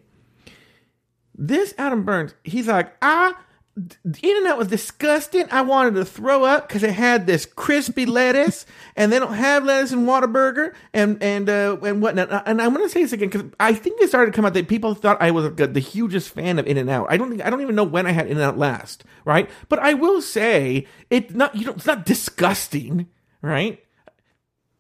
[1.37, 3.35] this Adam Burns, he's like, I
[3.77, 5.47] In and Out was disgusting.
[5.51, 9.65] I wanted to throw up because it had this crispy lettuce, and they don't have
[9.65, 12.47] lettuce in Whataburger, and and uh, and whatnot.
[12.47, 14.55] And I'm going to say this again because I think it started to come out
[14.55, 17.09] that people thought I was the hugest fan of In and Out.
[17.11, 19.51] I don't think I don't even know when I had In and Out last, right?
[19.69, 23.09] But I will say it not you know it's not disgusting,
[23.43, 23.81] right?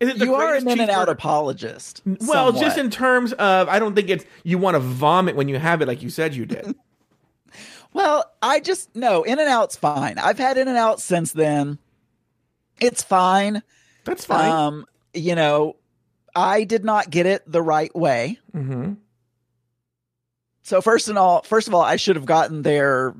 [0.00, 2.02] The You are an in and out apologist.
[2.04, 5.59] Well, just in terms of, I don't think it's you want to vomit when you
[5.59, 6.74] have it, like you said you did.
[7.94, 10.18] Well, I just no, In and Out's fine.
[10.18, 11.78] I've had In and Out since then.
[12.80, 13.62] It's fine.
[14.04, 14.50] That's fine.
[14.50, 15.76] Um, you know,
[16.35, 18.38] I did not get it the right way.
[18.54, 18.94] mm-hmm.
[20.64, 23.14] So first and all, first of all, I should have gotten their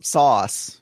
[0.00, 0.80] sauce.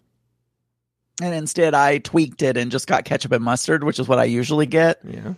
[1.23, 4.25] And instead I tweaked it and just got ketchup and mustard, which is what I
[4.25, 5.01] usually get.
[5.05, 5.35] Yeah.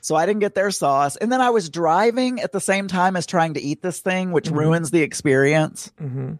[0.00, 1.16] So I didn't get their sauce.
[1.16, 4.32] And then I was driving at the same time as trying to eat this thing,
[4.32, 4.56] which Mhm.
[4.56, 5.92] ruins the experience.
[6.00, 6.34] Mm-hmm.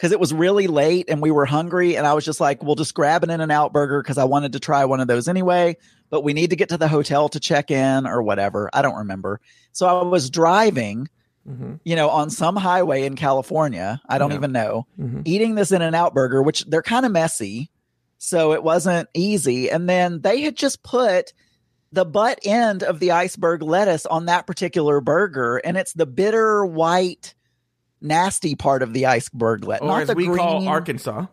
[0.00, 2.74] Because it was really late and we were hungry and i was just like we'll
[2.74, 5.28] just grab an in and out burger because i wanted to try one of those
[5.28, 5.76] anyway
[6.08, 8.96] but we need to get to the hotel to check in or whatever i don't
[8.96, 9.40] remember
[9.72, 11.08] so i was driving
[11.48, 11.76] Mm-hmm.
[11.84, 14.36] you know on some highway in california i don't Yeah.
[14.36, 15.22] even know Mm-hmm.
[15.24, 17.70] eating this in and out burger which they're kind of messy
[18.18, 21.32] so it wasn't easy and then they had just put
[21.92, 26.66] the butt end of the iceberg lettuce on that particular burger and it's the bitter
[26.66, 27.34] white
[28.00, 31.26] nasty part of the iceberg lettuce Or as we call Arkansas.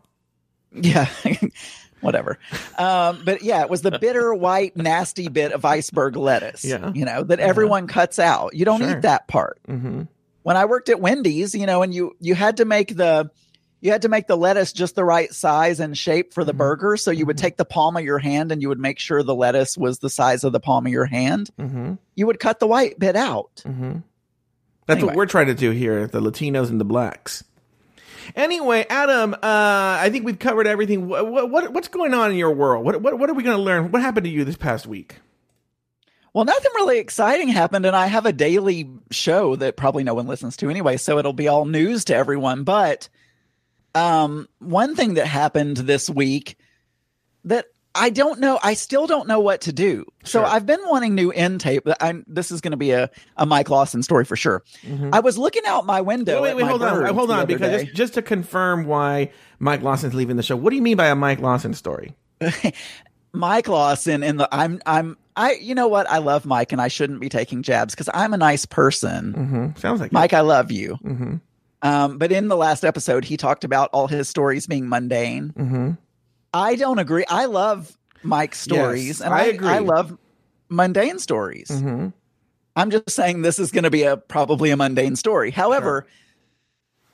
[0.71, 1.07] yeah.
[2.01, 2.37] Whatever.
[2.77, 6.63] Um, but yeah, it was the bitter white nasty bit of iceberg lettuce.
[6.63, 6.91] Yeah.
[6.93, 7.49] You know, that Uh-huh.
[7.49, 8.53] everyone cuts out.
[8.53, 8.91] You don't Sure.
[8.91, 9.59] eat that part.
[9.67, 10.03] Mm-hmm.
[10.43, 13.31] When I worked at Wendy's, you know, and you you had to make the
[13.81, 16.57] you had to make the lettuce just the right size and shape for the Mhm.
[16.57, 16.97] burger.
[16.97, 17.41] So you would Mhm.
[17.41, 20.09] take the palm of your hand and you would make sure the lettuce was the
[20.09, 21.49] size of the palm of your hand.
[21.59, 21.93] Mm-hmm.
[22.15, 23.63] You would cut the white bit out.
[24.87, 25.07] That's Anyway.
[25.07, 27.43] what we're trying to do here, the Latinos and the blacks.
[28.35, 31.07] Anyway, Adam, uh, I think we've covered everything.
[31.07, 32.83] What, what what's going on in your world?
[32.83, 33.91] What what what are we going to learn?
[33.91, 35.17] What happened to you this past week?
[36.33, 40.27] Well, nothing really exciting happened, and I have a daily show that probably no one
[40.27, 42.63] listens to anyway, so it'll be all news to everyone.
[42.63, 43.09] But
[43.95, 46.57] um, one thing that happened this week
[47.45, 47.65] that
[47.97, 50.05] I don't know, I still don't know what to do.
[50.23, 50.45] So Sure.
[50.45, 51.87] I've been wanting new end tape.
[51.99, 54.63] I'm, this is going to be a, a Mike Lawson story for sure.
[55.11, 56.41] I was looking out my window.
[56.41, 60.13] wait, at wait, hold on, hold on, because just, just to confirm why Mike Lawson's
[60.13, 60.55] leaving the show.
[60.55, 62.15] What do you mean by a Mike Lawson story?
[63.33, 66.87] Mike Lawson in the I'm I'm I you know what I love Mike and I
[66.87, 69.33] shouldn't be taking jabs because I'm a nice person.
[69.33, 69.79] Mm-hmm.
[69.79, 70.97] Sounds like Mike, I love you.
[71.03, 71.35] Mm-hmm.
[71.83, 75.97] Um, but in the last episode, he talked about all his stories being mundane.
[76.57, 76.71] Mm-hmm.
[76.71, 77.25] I don't agree.
[77.29, 79.67] I love Mike's stories, Yes, and I I, agree.
[79.67, 80.17] I love
[80.69, 81.69] mundane stories.
[81.69, 82.09] Mm-hmm.
[82.75, 85.49] I'm just saying this is going to be a probably a mundane story.
[85.51, 86.05] However,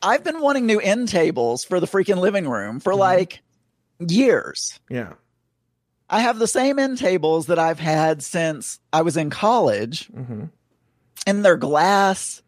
[0.01, 2.97] I've been wanting new end tables for the freaking living room for Mhm.
[2.99, 3.41] like
[3.99, 4.79] years.
[4.89, 5.13] Yeah.
[6.09, 10.45] I have the same end tables that I've had since I was in college, Mm-hmm.
[11.25, 12.41] and they're glass.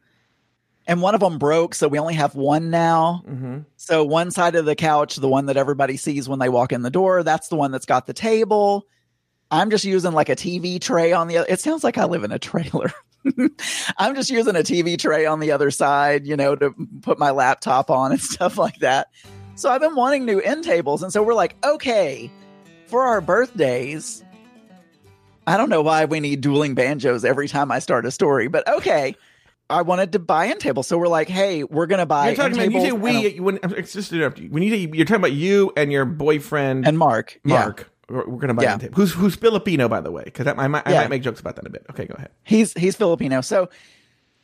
[0.88, 3.24] And one of them broke, so we only have one now.
[3.28, 3.60] Mm-hmm.
[3.76, 6.84] So one side of the couch, the one that everybody sees when they walk in
[6.84, 8.86] the door, that's the one that's got the table.
[9.50, 11.48] I'm just using like a TV tray on the other.
[11.50, 12.92] It sounds like I live in a trailer.
[13.98, 17.32] I'm just using a TV tray on the other side, you know, to put my
[17.32, 19.08] laptop on and stuff like that.
[19.56, 21.02] So I've been wanting new end tables.
[21.02, 22.30] And so we're like, okay,
[22.88, 24.24] for our birthdays,
[25.48, 28.68] I don't know why we need dueling banjos every time I start a story, but
[28.68, 29.16] okay.
[29.70, 30.88] I wanted to buy end tables.
[30.88, 33.60] So we're like, hey, we're going to buy You're talking about you say we when
[33.64, 34.50] it's just interrupt you.
[34.50, 37.40] When you you're talking about you and your boyfriend and Mark.
[37.44, 37.60] Yeah.
[37.60, 37.92] Mark.
[38.08, 38.74] We're, we're gonna buy Yeah.
[38.74, 38.96] him tape.
[38.96, 40.22] Who's who's Filipino, by the way?
[40.26, 41.02] Because I might I Yeah.
[41.02, 41.88] might make jokes about that a bit.
[41.90, 42.30] Okay, go ahead.
[42.44, 43.42] He's he's Filipino.
[43.42, 43.70] So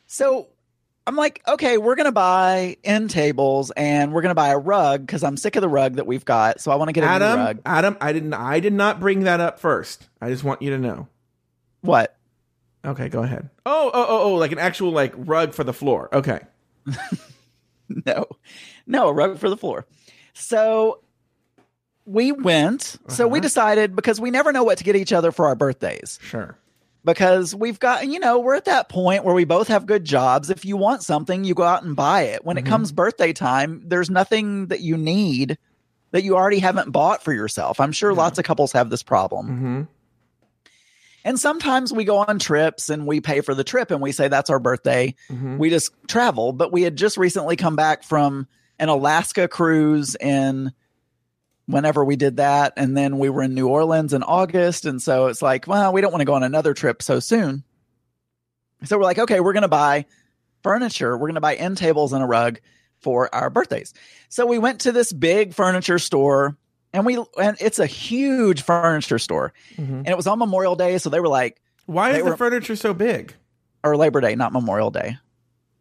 [0.08, 0.48] so
[1.06, 5.22] I'm like, okay, we're gonna buy end tables and we're gonna buy a rug because
[5.22, 6.60] I'm sick of the rug that we've got.
[6.60, 7.60] So I want to get a new rug.
[7.64, 8.34] Adam, I didn't.
[8.34, 10.08] I did not bring that up first.
[10.20, 11.06] I just want you to know.
[11.82, 12.16] What?
[12.84, 13.48] Okay, go ahead.
[13.64, 16.08] Oh, oh, oh, oh, like an actual like rug for the floor.
[16.12, 16.40] Okay.
[18.06, 18.26] No,
[18.86, 19.84] no, a rug for the floor.
[20.32, 21.00] So
[22.06, 22.96] we went.
[23.08, 23.42] So we Uh-huh.
[23.42, 26.18] decided because we never know what to get each other for our birthdays.
[26.22, 26.56] Sure.
[27.04, 30.48] because we've got you know we're at that point where we both have good jobs
[30.50, 32.60] if you want something you go out and buy it when Mhm.
[32.60, 35.58] it comes birthday time there's nothing that you need
[36.12, 38.18] that you already haven't bought for yourself i'm sure Yeah.
[38.18, 39.82] lots of couples have this problem Mm-hmm.
[41.24, 44.28] And sometimes we go on trips and we pay for the trip and we say
[44.28, 45.14] that's our birthday.
[45.28, 45.58] Mm-hmm.
[45.58, 46.52] we just travel.
[46.52, 50.72] But we had just recently come back from an alaska cruise in
[51.66, 52.72] whenever we did that.
[52.76, 54.84] And then we were in new orleans in august.
[54.84, 57.64] And so it's like well we don't want to go on another trip so soon.
[58.84, 60.06] So we're like okay we're going to buy
[60.62, 61.16] furniture.
[61.16, 62.60] We're going to buy end tables and a rug
[63.00, 63.92] for our birthdays.
[64.28, 66.56] So we went to this big furniture store
[66.92, 69.52] and we and it's a huge furniture store.
[69.76, 69.88] Mhm.
[69.98, 72.92] And it was on Memorial Day, so they were like Why is the furniture so
[72.94, 73.34] big?
[73.84, 75.18] or Labor Day, not Memorial Day.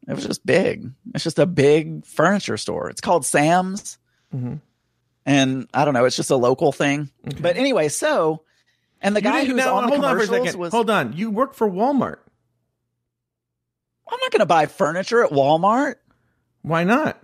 [0.07, 0.89] It was just big.
[1.13, 2.89] It's just a big furniture store.
[2.89, 3.97] It's called Sam's.
[4.33, 4.59] Mhm.
[5.25, 7.11] And I don't know, it's just a local thing.
[7.27, 7.37] Okay.
[7.39, 8.41] But anyway, so
[9.01, 10.59] and the You guy who's now, on the hold on for a commercials second.
[10.59, 11.13] was Hold on.
[11.13, 12.17] You work for Walmart.
[14.07, 15.95] I'm not going to buy furniture at Walmart
[16.63, 17.17] Why not?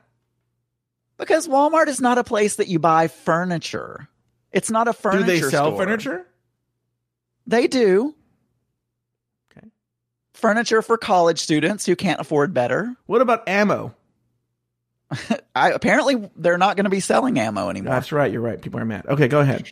[1.17, 4.07] Because Walmart is not a place that you buy furniture.
[4.51, 5.77] It's not a furniture Do they sell store.
[5.77, 6.25] furniture?
[7.45, 8.15] They do.
[9.51, 9.67] Okay.
[10.33, 12.95] Furniture for college students who can't afford better.
[13.05, 13.93] What about ammo?
[15.55, 17.93] I apparently they're not going to be selling ammo anymore.
[17.93, 18.31] That's right.
[18.31, 18.61] You're right.
[18.61, 19.05] People are mad.
[19.07, 19.71] Okay, go ahead.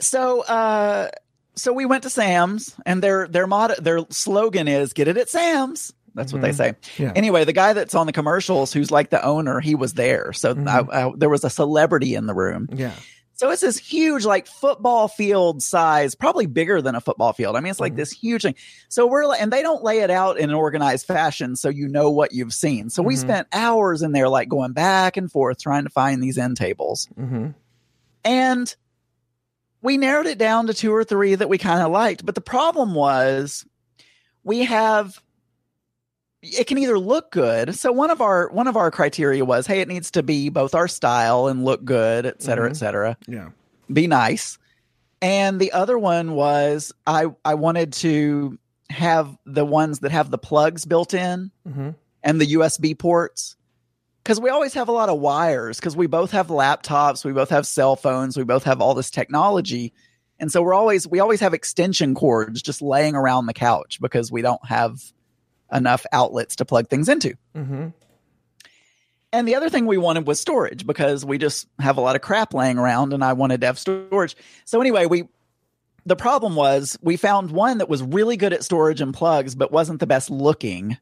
[0.00, 1.08] So uh
[1.56, 5.28] so we went to Sam's and their their motto their slogan is get it at
[5.28, 5.92] Sam's.
[6.14, 6.54] That's what they Mhm.
[6.56, 6.72] say.
[6.98, 7.12] Yeah.
[7.14, 10.32] Anyway, the guy that's on the commercials who's like the owner, he was there.
[10.32, 10.68] So Mhm.
[10.68, 12.68] I, I, there was a celebrity in the room.
[12.72, 12.92] Yeah.
[13.34, 17.56] So it's this huge, like football field size, probably bigger than a football field.
[17.56, 17.96] I mean, it's like Mhm.
[17.96, 18.54] this huge thing.
[18.90, 21.88] So we're, like- and they don't lay it out in an organized fashion so you
[21.88, 22.90] know what you've seen.
[22.90, 23.18] So we Mhm.
[23.20, 27.08] spent hours in there, like going back and forth trying to find these end tables.
[27.16, 27.48] hmm
[28.24, 28.74] And
[29.80, 32.26] we narrowed it down to two or three that we kind of liked.
[32.26, 33.64] But the problem was
[34.44, 35.18] we have
[36.42, 37.74] it can either look good.
[37.74, 40.74] So one of our one of our criteria was, hey, it needs to be both
[40.74, 42.70] our style and look good, et cetera, Mhm.
[42.70, 43.16] et cetera.
[43.26, 43.48] Yeah.
[43.92, 44.58] Be nice.
[45.22, 50.38] And the other one was I I wanted to have the ones that have the
[50.38, 51.90] plugs built in hmm
[52.22, 53.56] and the USB ports.
[54.22, 57.48] Because we always have a lot of wires, because we both have laptops, we both
[57.48, 59.94] have cell phones, we both have all this technology.
[60.38, 64.30] And so we're always, we always have extension cords just laying around the couch because
[64.30, 65.00] we don't have
[65.72, 67.34] enough outlets to plug things into.
[67.54, 67.88] hmm
[69.32, 72.22] And the other thing we wanted was storage because we just have a lot of
[72.22, 74.36] crap laying around and I wanted to have storage.
[74.64, 75.24] So anyway, we
[76.06, 79.70] the problem was we found one that was really good at storage and plugs but
[79.72, 80.98] wasn't the best looking.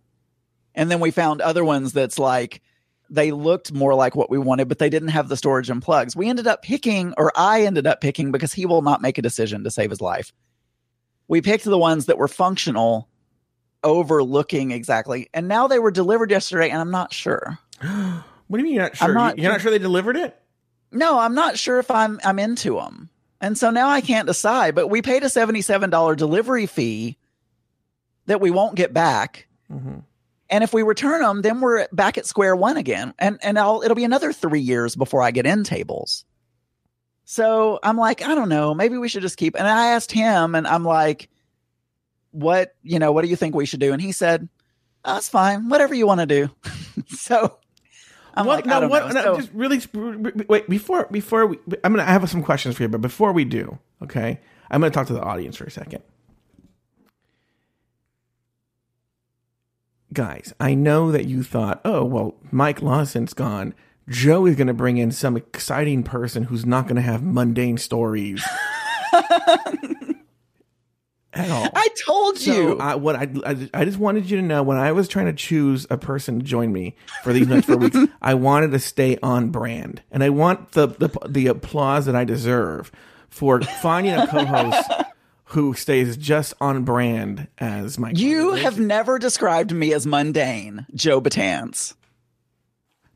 [0.75, 2.63] And then we found other ones that's like
[3.11, 6.15] they looked more like what we wanted but they didn't have the storage and plugs.
[6.15, 9.23] We ended up picking or I ended up picking because he will not make a
[9.23, 10.33] decision to save his life.
[11.29, 13.09] We picked the ones that were functional
[13.85, 15.29] overlooking exactly.
[15.33, 17.59] And now they were delivered yesterday and I'm not sure.
[18.49, 19.13] What do you mean you're not sure?
[19.13, 20.35] Not you're not sure they delivered it?
[20.91, 23.11] No, I'm not sure if I'm I'm into them.
[23.43, 27.19] And so now I can't decide, but we paid a $77 delivery fee
[28.25, 29.49] that we won't get back.
[29.71, 29.99] hmm
[30.49, 33.13] And if we return them, then we're back at square one again.
[33.19, 36.25] And and I'll it'll be another 3 years before I get in tables.
[37.27, 39.55] So I'm like, I don't know, maybe we should just keep.
[39.59, 41.29] And I asked him and I'm like
[42.31, 43.93] what, you know, what do you think we should do?
[43.93, 44.49] And he said,
[45.05, 45.69] oh, "That's fine.
[45.69, 46.51] Whatever you want to do."
[47.09, 47.59] so
[48.35, 49.13] I'm what, like, I no, don't what, know.
[49.15, 49.81] no, So- just really
[50.49, 51.59] wait before before we.
[51.85, 54.91] I'm gonna I have some questions for you, but before we do, okay, I'm gonna
[54.93, 56.03] talk to the audience for a second.
[60.13, 63.75] Guys, I know that you thought, oh well, Mike Lawson's gone.
[64.09, 68.43] Joe is gonna bring in some exciting person who's not gonna have mundane stories
[71.39, 71.69] at all.
[71.75, 72.79] I told So you.
[72.79, 75.33] I, what I, I I just wanted you to know when I was trying to
[75.33, 79.19] choose a person to join me for these next four weeks, I wanted to stay
[79.23, 82.91] on brand, and I want the the, the applause that I deserve
[83.29, 84.91] for finding a co-host
[85.53, 88.11] who stays just on brand as my.
[88.11, 91.95] You have never described me as mundane, Joe Betance.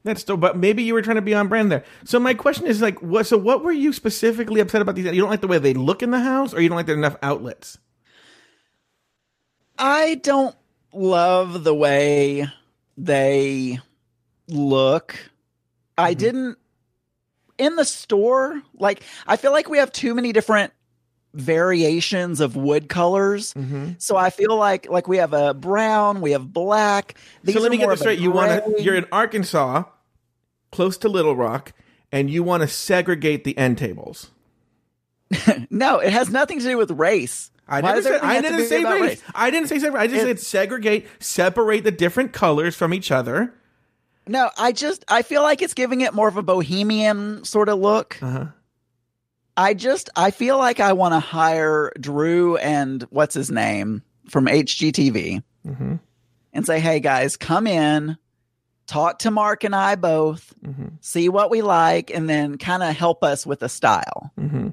[0.04, 1.84] that's still, but maybe you were trying to be on brand there.
[2.04, 3.26] So my question is like, what?
[3.26, 5.04] So what were you specifically upset about these?
[5.06, 6.96] You don't like the way they look in the house, or you don't like there
[6.96, 7.78] enough outlets?
[9.82, 10.54] I don't
[10.92, 12.46] love the way
[12.96, 13.80] they
[14.46, 15.18] look.
[15.98, 16.56] I didn't
[17.58, 20.72] in the store, like I feel like we have too many different
[21.34, 23.54] variations of wood colors.
[23.54, 23.94] Mm-hmm.
[23.98, 27.16] So I feel like like we have a brown, we have black.
[27.42, 28.20] These so let me get this straight.
[28.20, 28.82] You want to?
[28.84, 29.82] You're in Arkansas,
[30.70, 31.72] close to Little Rock,
[32.12, 34.30] and you want to segregate the end tables.
[35.70, 37.50] No, it has nothing to do with race.
[37.72, 38.12] I Why said.
[38.14, 39.22] everything I didn't say about race.
[39.34, 40.00] I didn't say separate.
[40.00, 43.54] I just It- said segregate, separate the different colors from each other.
[44.28, 47.78] No, I just I feel like it's giving it more of a bohemian sort of
[47.78, 48.18] look.
[48.22, 48.46] Uh-huh.
[49.56, 54.46] I just I feel like I want to hire Drew and what's his name from
[54.46, 55.94] HGTV hmm
[56.54, 58.16] and say, "Hey guys, come in,
[58.86, 62.94] talk to Mark and I both, hmm see what we like, and then kind of
[62.96, 64.68] help us with the style." hmm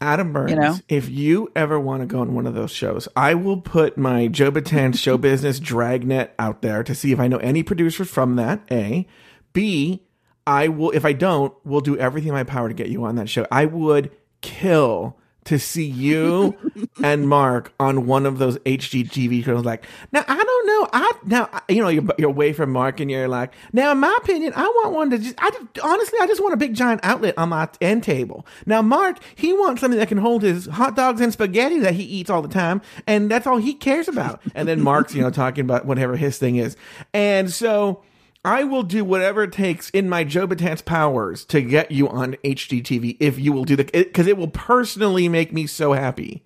[0.00, 0.76] Adam Burns, You know?
[0.88, 4.28] if you ever want to go on one of those shows, I will put my
[4.28, 8.36] Joe Betance show business dragnet out there to see if I know any producers from
[8.36, 8.60] that.
[8.70, 9.06] A,
[9.52, 10.02] B,
[10.46, 10.90] I will.
[10.90, 13.46] If I don't, we'll do everything in my power to get you on that show.
[13.50, 14.10] I would
[14.42, 16.56] kill to see you
[17.02, 19.64] and Mark on one of those HGTV shows.
[19.64, 20.88] Like, now I don't know.
[20.92, 24.16] I now you know you're, you're away from Mark and you're like, now in my
[24.22, 25.34] opinion, I want one to just.
[25.38, 28.46] I just, honestly, I just want a big giant outlet on my end table.
[28.66, 32.02] Now Mark, he wants something that can hold his hot dogs and spaghetti that he
[32.02, 34.42] eats all the time, and that's all he cares about.
[34.54, 36.76] And then Mark's you know talking about whatever his thing is,
[37.14, 38.02] and so.
[38.46, 43.16] I will do whatever it takes in my Joe powers to get you on HGTV
[43.18, 46.44] if you will do the because it will personally make me so happy.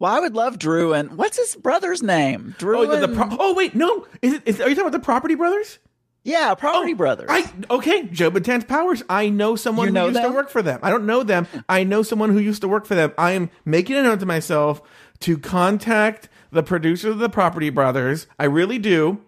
[0.00, 2.56] Well, I would love Drew and what's his brother's name?
[2.58, 2.78] Drew.
[2.78, 4.42] Oh, the, the pro- oh wait, no, is it?
[4.44, 5.78] Is, are you talking about the Property Brothers?
[6.24, 7.28] yeah, Property Oh, Brothers.
[7.30, 9.04] I okay, Joe powers.
[9.08, 10.80] I know someone You who know used to work for them.
[10.82, 11.46] I don't know them.
[11.68, 13.12] I know someone who used to work for them.
[13.16, 14.82] I am making a note to myself
[15.20, 18.26] to contact the producer of the Property Brothers.
[18.38, 19.20] I really do.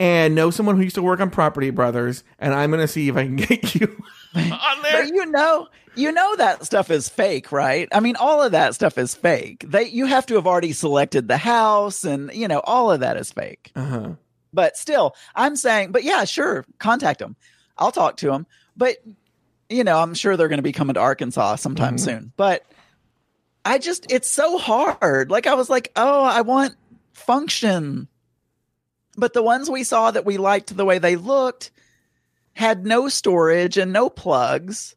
[0.00, 3.16] And know someone who used to work on Property Brothers, and I'm gonna see if
[3.16, 4.02] I can get you
[4.34, 5.02] on there.
[5.02, 7.88] But you know, you know that stuff is fake, right?
[7.92, 9.64] I mean, all of that stuff is fake.
[9.66, 13.16] They you have to have already selected the house, and you know, all of that
[13.16, 13.70] is fake.
[13.76, 14.14] Uh-huh.
[14.52, 17.36] But still, I'm saying, but yeah, sure, contact them.
[17.78, 18.46] I'll talk to them.
[18.76, 18.96] But
[19.68, 22.32] you know, I'm sure they're going to be coming to Arkansas sometime soon.
[22.36, 22.64] But
[23.64, 25.30] I just, it's so hard.
[25.30, 26.74] Like I was like, oh, I want
[27.12, 28.08] function.
[29.16, 31.70] But the ones we saw that we liked the way they looked
[32.52, 34.94] had no storage and no plugs.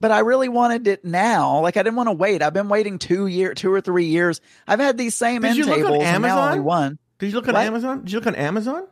[0.00, 1.60] But I really wanted it now.
[1.60, 2.42] Like I didn't want to wait.
[2.42, 4.40] I've been waiting two year, two or three years.
[4.66, 6.48] I've had these same Did end you look on tables and now Amazon?
[6.48, 6.98] only one.
[7.18, 7.64] Did you look on What?
[7.64, 8.00] Amazon?
[8.00, 8.86] Did you look on Amazon?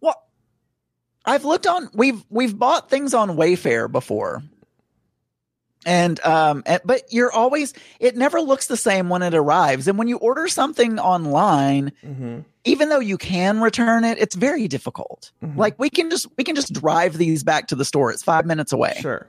[0.00, 0.20] Well,
[1.24, 4.42] I've looked on we've we've bought things on Wayfair before.
[5.86, 9.86] And um and, but you're always it never looks the same when it arrives.
[9.86, 12.40] And when you order something online, Mm-hmm.
[12.64, 15.32] Even though you can return it, it's very difficult.
[15.42, 15.56] Mhm.
[15.56, 18.10] Like we can just we can just drive these back to the store.
[18.10, 19.26] It's 5 minutes away Sure.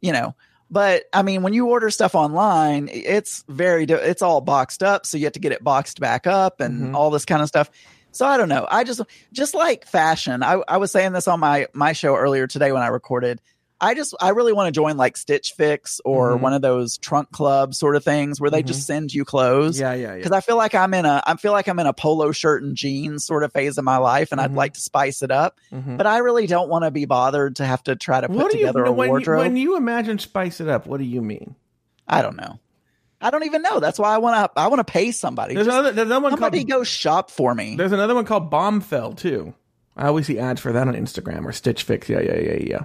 [0.00, 0.34] you know
[0.70, 5.16] but i mean when you order stuff online it's very it's all boxed up so
[5.16, 6.94] you have to get it boxed back up and Mhm.
[6.96, 7.70] all this kind of stuff
[8.10, 9.00] so i don't know i just
[9.32, 12.82] just like fashion i, I was saying this on my my show earlier today when
[12.82, 13.40] i recorded
[13.80, 16.40] i just i really want to join like stitch fix or Mhm.
[16.40, 18.66] one of those trunk club sort of things where they Mhm.
[18.66, 20.16] just send you clothes Yeah, yeah, yeah.
[20.16, 22.62] because I feel like I'm in a I feel like I'm in a polo shirt
[22.62, 24.56] and jeans sort of phase of my life, and I'd Mhm.
[24.56, 25.58] like to spice it up.
[25.72, 25.96] Mhm.
[25.98, 28.50] But I really don't want to be bothered to have to try to put What
[28.52, 29.38] do you together a when, you wardrobe.
[29.40, 30.86] when you imagine spice it up?
[30.86, 31.54] What do you mean?
[32.08, 32.58] I don't know.
[33.20, 33.80] I don't even know.
[33.80, 34.60] That's why I want to.
[34.60, 35.54] I want to pay somebody.
[35.54, 37.76] There's Just another there's another one somebody called go shop for me.
[37.76, 39.54] there's another one called Bombfell too.
[39.96, 42.08] I always see ads for that on Instagram or Stitch Fix.
[42.08, 42.80] Yeah, yeah, yeah, yeah.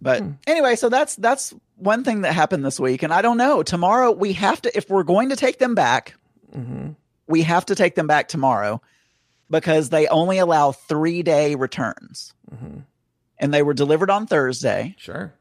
[0.00, 0.30] But Hmm.
[0.46, 3.62] anyway, so that's that's one thing that happened this week, and I don't know.
[3.62, 6.14] Tomorrow we have to, if we're going to take them back,
[6.56, 6.90] Mm-hmm.
[7.26, 8.80] we have to take them back tomorrow
[9.50, 12.82] because they only allow three day returns, Mhm.
[13.38, 14.94] and they were delivered on Thursday.
[14.98, 15.32] Sure.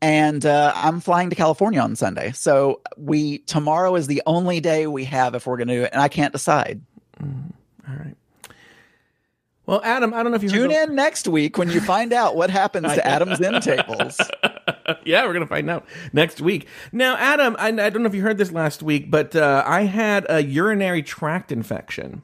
[0.00, 2.30] and uh, I'm flying to California on Sunday.
[2.30, 5.90] So we tomorrow is the only day we have if we're going to do it,
[5.92, 6.80] and I can't decide.
[7.20, 7.26] All
[7.96, 8.14] right.
[9.68, 12.34] Well, Adam, I don't know if you Tune in next week when you find out
[12.34, 14.18] what happens to Adam's end tables.
[15.04, 16.66] yeah, we're gonna find out next week.
[16.90, 19.82] Now, Adam, I, I don't know if you heard this last week, but uh, I
[19.82, 22.22] had a urinary tract infection.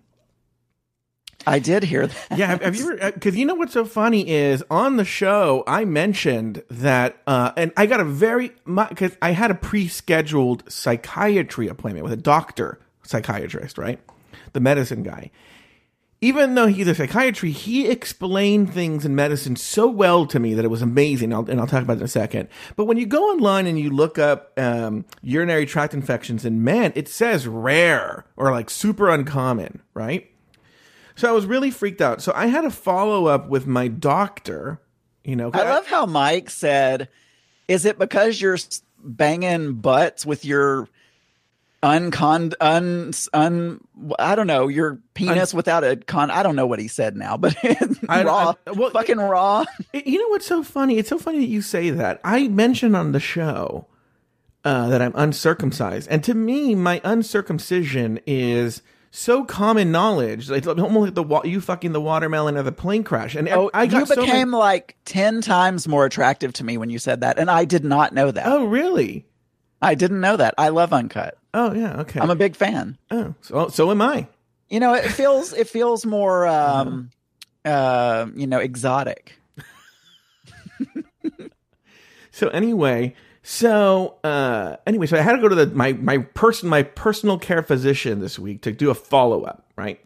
[1.47, 2.38] I did hear that.
[2.38, 2.97] yeah, have, have you?
[2.99, 7.72] Because you know what's so funny is on the show I mentioned that, uh, and
[7.76, 13.76] I got a very because I had a pre-scheduled psychiatry appointment with a doctor, psychiatrist,
[13.76, 14.01] right,
[14.55, 15.30] the medicine guy.
[16.25, 20.64] Even though he's a psychiatrist, he explained things in medicine so well to me that
[20.64, 21.35] it was amazing.
[21.35, 22.49] I'll, and I'll talk about it in a second.
[22.77, 26.95] But when you go online and you look up um, urinary tract infections in men,
[26.95, 30.31] it says rare or like super uncommon, right?
[31.14, 32.22] So I was really freaked out.
[32.22, 34.81] So I had a follow up with my doctor.
[35.25, 37.11] You know, I love how Mike said,
[37.68, 38.57] "Is it because you're
[38.99, 40.89] banging butts with your
[41.85, 43.80] uncon un un
[44.18, 46.30] I don't know your penis without a con?
[46.30, 47.55] I don't know what he said now, but
[48.09, 49.64] I- raw, I- well, fucking raw.
[49.93, 50.99] You know what's so funny?
[50.99, 52.20] It's so funny that you say that.
[52.24, 53.87] I mentioned on the show
[54.64, 58.80] uh, that I'm uncircumcised, and to me, my uncircumcision is
[59.11, 60.49] so common knowledge.
[60.51, 63.35] Like almost like the wa- you fucking the watermelon or the plane crash.
[63.35, 66.78] And Oh, I you got so many- became like ten times more attractive to me
[66.78, 68.47] when you said that, and I did not know that.
[68.47, 69.26] oh, really?
[69.85, 70.55] I didn't know that.
[70.59, 71.37] I love uncut.
[71.53, 72.01] Oh, yeah.
[72.01, 72.18] Okay.
[72.20, 72.99] I'm a big fan.
[73.11, 74.26] oh, so so am I.
[74.68, 77.11] You know, it feels it feels more um
[77.64, 77.70] Uh-huh.
[77.74, 79.39] uh you know exotic.
[82.32, 86.68] So anyway, So uh, anyway, so I had to go to the my my person
[86.68, 90.01] my personal care physician this week to do a follow up, right?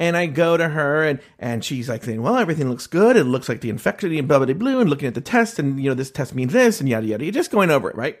[0.00, 3.16] And I go to her and and she's like saying, "Well, everything looks good.
[3.16, 5.82] It looks like the infection and blah blah blue." And looking at the test, and
[5.82, 7.24] you know this test means this, and yada yada.
[7.24, 8.18] You're just going over it, right?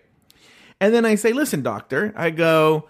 [0.80, 2.88] And then I say, "Listen, doctor," I go,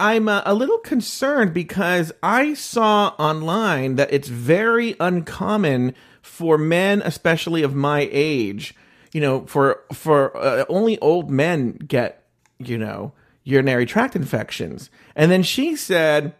[0.00, 7.02] "I'm uh, a little concerned because I saw online that it's very uncommon for men,
[7.04, 8.74] especially of my age,
[9.12, 12.24] you know, for for uh, only old men get,
[12.58, 13.12] you know,
[13.42, 16.34] urinary tract infections." And then she said.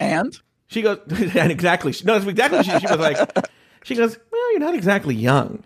[0.00, 0.36] And
[0.72, 1.94] She goes, and exactly.
[2.04, 2.62] No, that's exactly.
[2.62, 3.46] She, she was like,
[3.84, 5.64] she goes, well, you're not exactly young.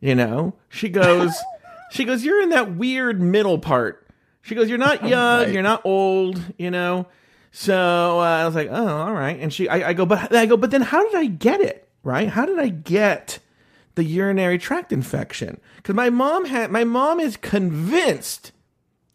[0.00, 1.34] You know, she goes,
[1.90, 4.06] she goes, you're in that weird middle part.
[4.42, 5.52] She goes, you're not young, Right.
[5.52, 7.06] you're not old, you know.
[7.50, 9.38] So uh, I was like, oh, all right.
[9.40, 11.88] And she, I, I go, but I go, but then how did I get it?
[12.04, 12.28] Right?
[12.28, 13.40] How did I get
[13.96, 15.60] the urinary tract infection?
[15.76, 18.52] Because my mom had, my mom is convinced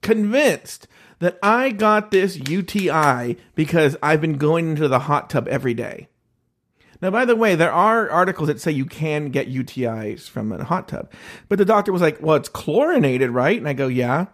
[0.01, 0.87] convinced
[1.19, 6.07] that I got this UTI because I've been going into the hot tub every day.
[7.01, 10.63] Now, by the way, there are articles that say you can get UTIs from a
[10.63, 11.11] hot tub,
[11.49, 14.27] but the doctor was like, "Well, it's chlorinated, right?" And I go, "Yeah."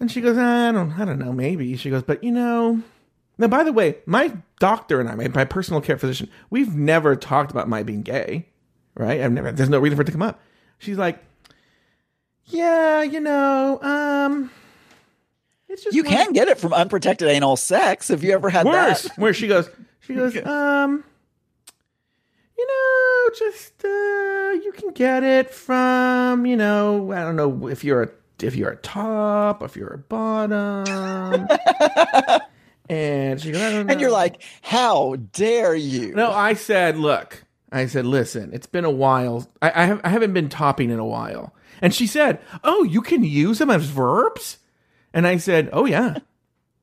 [0.00, 2.82] And she goes, "I don't, I don't know, maybe." She goes, "But you know."
[3.36, 7.16] Now, by the way, my doctor and I, my, my personal care physician, we've never
[7.16, 8.48] talked about my being gay,
[8.94, 9.20] right?
[9.20, 9.52] I've never.
[9.52, 10.40] There's no reason for it to come up.
[10.78, 11.22] She's like,
[12.46, 14.50] "Yeah, you know, um."
[15.74, 18.06] It's just you can get it from unprotected anal sex.
[18.06, 19.02] Have you ever had worse.
[19.02, 19.18] that?
[19.18, 19.68] Where she goes,
[19.98, 21.02] she goes, um,
[22.56, 27.82] you know, just uh, you can get it from, you know, I don't know if
[27.82, 28.08] you're a
[28.40, 31.48] if you're a top, if you're a bottom,
[32.88, 33.92] and she goes, I don't know.
[33.92, 36.14] And you're like, how dare you?
[36.14, 39.50] no, I said, look, I said, listen, it's been a while.
[39.60, 41.52] I, I have I haven't been topping in a while,
[41.82, 44.58] and she said, oh, you can use them as verbs,
[45.14, 46.18] and I said, oh yeah.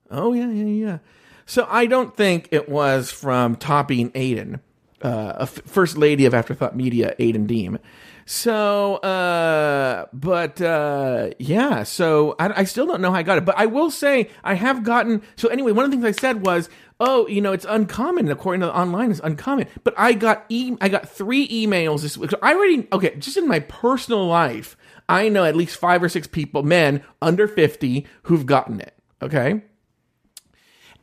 [0.09, 0.97] Oh yeah, yeah, yeah.
[1.45, 4.59] So I don't think it was from topping Aiden,
[5.03, 7.77] uh, a f- first lady of Afterthought Media, Aiden Deem.
[8.25, 11.84] So, uh, but uh, yeah.
[11.84, 14.53] So I, I still don't know how I got it, but I will say I
[14.53, 15.21] have gotten.
[15.36, 16.69] So anyway, one of the things I said was,
[16.99, 19.11] oh, you know, it's uncommon according to the online.
[19.11, 22.32] It's uncommon, but I got e- I got three emails this week.
[22.32, 24.77] So I already okay, just in my personal life,
[25.12, 28.95] I know at least five or six people, men under fifty, who've gotten it.
[29.22, 29.62] Okay.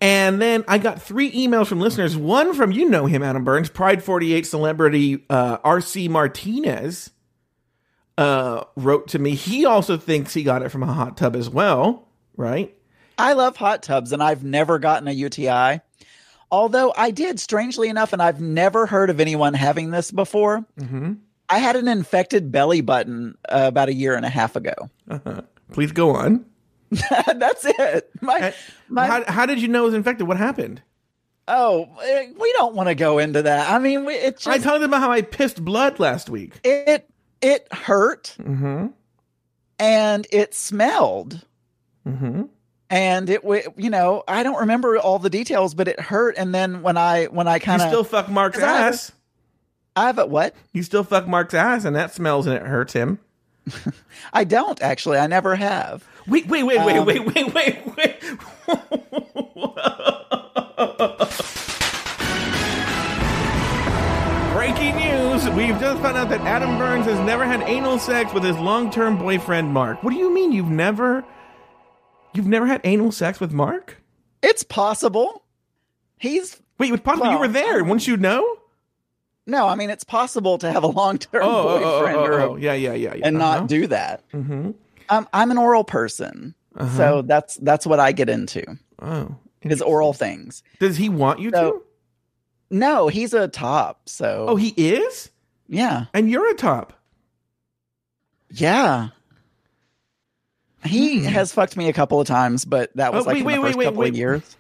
[0.01, 2.17] And then I got three emails from listeners.
[2.17, 7.11] One from you know him, Adam Burns, Pride 48 celebrity uh, RC Martinez
[8.17, 9.35] uh, wrote to me.
[9.35, 12.75] He also thinks he got it from a hot tub as well, right?
[13.19, 15.81] I love hot tubs and I've never gotten a UTI.
[16.51, 20.65] Although I did, strangely enough, and I've never heard of anyone having this before.
[20.81, 21.15] Mm-hmm.
[21.51, 24.75] I had an infected belly button uh, about a year and a half ago.
[25.09, 25.43] Uh-huh.
[25.73, 26.45] Please go on.
[26.91, 28.11] That's it.
[28.21, 28.55] My,
[28.89, 30.27] my, how, how did you know it was infected?
[30.29, 30.83] What happened?
[31.51, 33.71] oh, eh, we don't want to go into that.
[33.71, 36.61] I mean, we- it I just talked about how I pissed blood last week.
[36.63, 37.09] it
[37.41, 38.89] it hurt Mm-hmm.
[39.79, 41.45] and it smelled
[42.07, 42.43] Mm-hmm.
[42.91, 43.43] and it
[43.77, 46.35] you know I don't remember all the details, but it hurt.
[46.39, 49.13] And then when I when I You kind still of fuck Mark's 'Cause I ass.
[49.99, 52.93] I have it what You still fuck Mark's ass, and that smells and it hurts
[52.93, 53.19] him.
[54.33, 55.19] I don't actually.
[55.19, 56.07] I never have.
[56.27, 58.17] Wait, wait, wait, wait, Um, wait, wait, wait, wait.
[64.53, 65.49] Breaking news.
[65.51, 69.19] We've just found out that Adam Burns has never had anal sex with his long-term
[69.19, 70.03] boyfriend Mark.
[70.03, 71.25] What do you mean you've never
[72.35, 73.97] You've never had anal sex with Mark?
[74.43, 75.43] It's possible.
[76.19, 77.83] He's Wait, with possible you were there.
[77.83, 78.58] Wouldn't you know?
[79.49, 79.67] No.
[79.67, 82.39] I mean, it's possible to have a long term Oh, oh, oh, boyfriend oh, or
[82.39, 83.27] a- oh, yeah, yeah, yeah, yeah.
[83.27, 83.59] and Uh-huh.
[83.61, 84.23] not do that.
[84.33, 84.75] Mhm.
[85.09, 86.97] Um, I'm an oral person, Uh-huh.
[86.97, 88.63] so that's that's what I get into
[89.03, 89.35] Oh.
[89.63, 90.63] is oral things.
[90.79, 91.83] Does he want you to?
[92.71, 94.03] No, he's a top.
[94.09, 95.31] So Oh, he is?
[95.69, 96.93] yeah, And you're a top.
[98.51, 99.09] yeah.
[100.85, 103.31] He has fucked me a couple of times, but that was Hmm.
[103.31, 104.09] Oh, like wait, the wait, first wait, couple wait.
[104.11, 104.57] of years.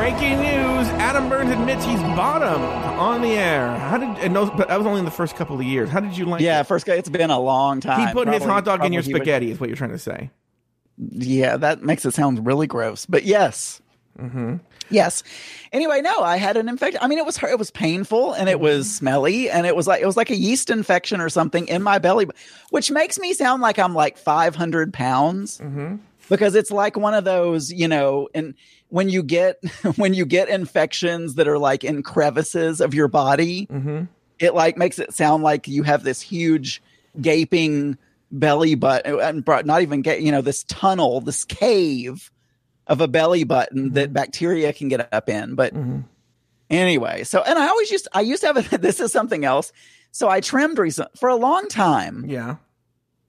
[0.00, 2.64] Breaking news: Adam Burns admits he's bottomed
[2.98, 3.76] on the air.
[3.76, 4.32] How did?
[4.32, 5.90] But that was only in the first couple of years.
[5.90, 6.40] How did you like?
[6.40, 6.66] Yeah, it?
[6.66, 6.94] first guy.
[6.94, 8.08] It's been a long time.
[8.08, 9.50] he put his hot dog in your probably he would- spaghetti.
[9.50, 10.30] Is what you're trying to say?
[10.96, 13.04] Yeah, that makes it sound really gross.
[13.04, 13.82] But yes.
[14.18, 14.56] Mm-hmm.
[14.88, 15.22] Yes.
[15.70, 16.98] Anyway, no, I had an infection.
[17.02, 18.62] I mean, it was it was painful and it Mm-hmm.
[18.64, 21.82] was smelly and it was like it was like a yeast infection or something in
[21.82, 22.26] my belly,
[22.70, 25.96] which makes me sound like I'm like 500 pounds Mm-hmm.
[26.30, 28.54] because it's like one of those, you know, and
[28.90, 29.56] when you get
[29.96, 34.04] when you get infections that are like in crevices of your body, Mm-hmm.
[34.38, 36.82] it like makes it sound like you have this huge
[37.20, 37.98] gaping
[38.30, 42.30] belly button and not even get you know this tunnel this cave
[42.86, 46.04] of a belly button that bacteria can get up in but Mhm.
[46.70, 49.72] anyway so and i always used i used to have a, this is something else
[50.12, 52.56] so i trimmed recent for a long time Yeah.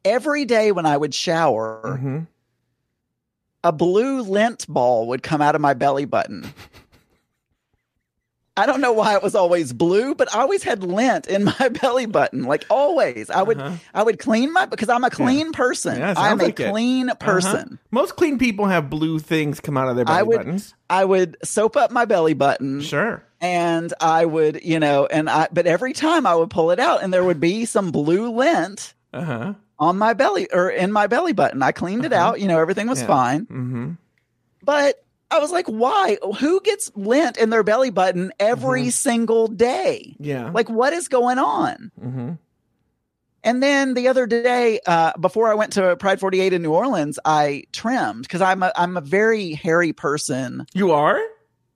[0.06, 2.20] every day when i would shower hmm
[3.64, 6.52] a blue lint ball would come out of my belly button.
[8.58, 11.70] I don't know why it was always blue, but I always had lint in my
[11.82, 12.44] belly button.
[12.44, 13.30] Like always.
[13.30, 13.78] I would Uh-huh.
[13.94, 15.98] I would clean my because I'm a clean person.
[15.98, 16.70] Yeah, I'm sounds a like it.
[16.70, 17.56] clean person.
[17.56, 17.76] Uh-huh.
[17.92, 20.74] Most clean people have blue things come out of their belly I would- buttons.
[20.90, 23.24] I would soap up my belly button Sure.
[23.40, 27.02] and I would, you know, and I but every time I would pull it out
[27.04, 29.54] and there would be some blue lint Uh huh.
[29.82, 31.62] On my belly or in my belly button.
[31.62, 32.30] I cleaned it Uh-huh.
[32.30, 33.08] out, you know, everything was Yeah.
[33.08, 33.42] fine.
[33.48, 33.92] Mm-hmm.
[34.64, 36.18] But I was like, why?
[36.40, 40.16] Who gets lint in their belly button every single day?
[40.20, 40.52] Yeah.
[40.52, 41.92] Like, what is going on?
[42.02, 42.32] mm-hmm.
[43.44, 47.18] And then the other day, uh, before I went to Pride 48 in New Orleans,
[47.26, 51.20] I trimmed because I'm a, I'm a very hairy person You are?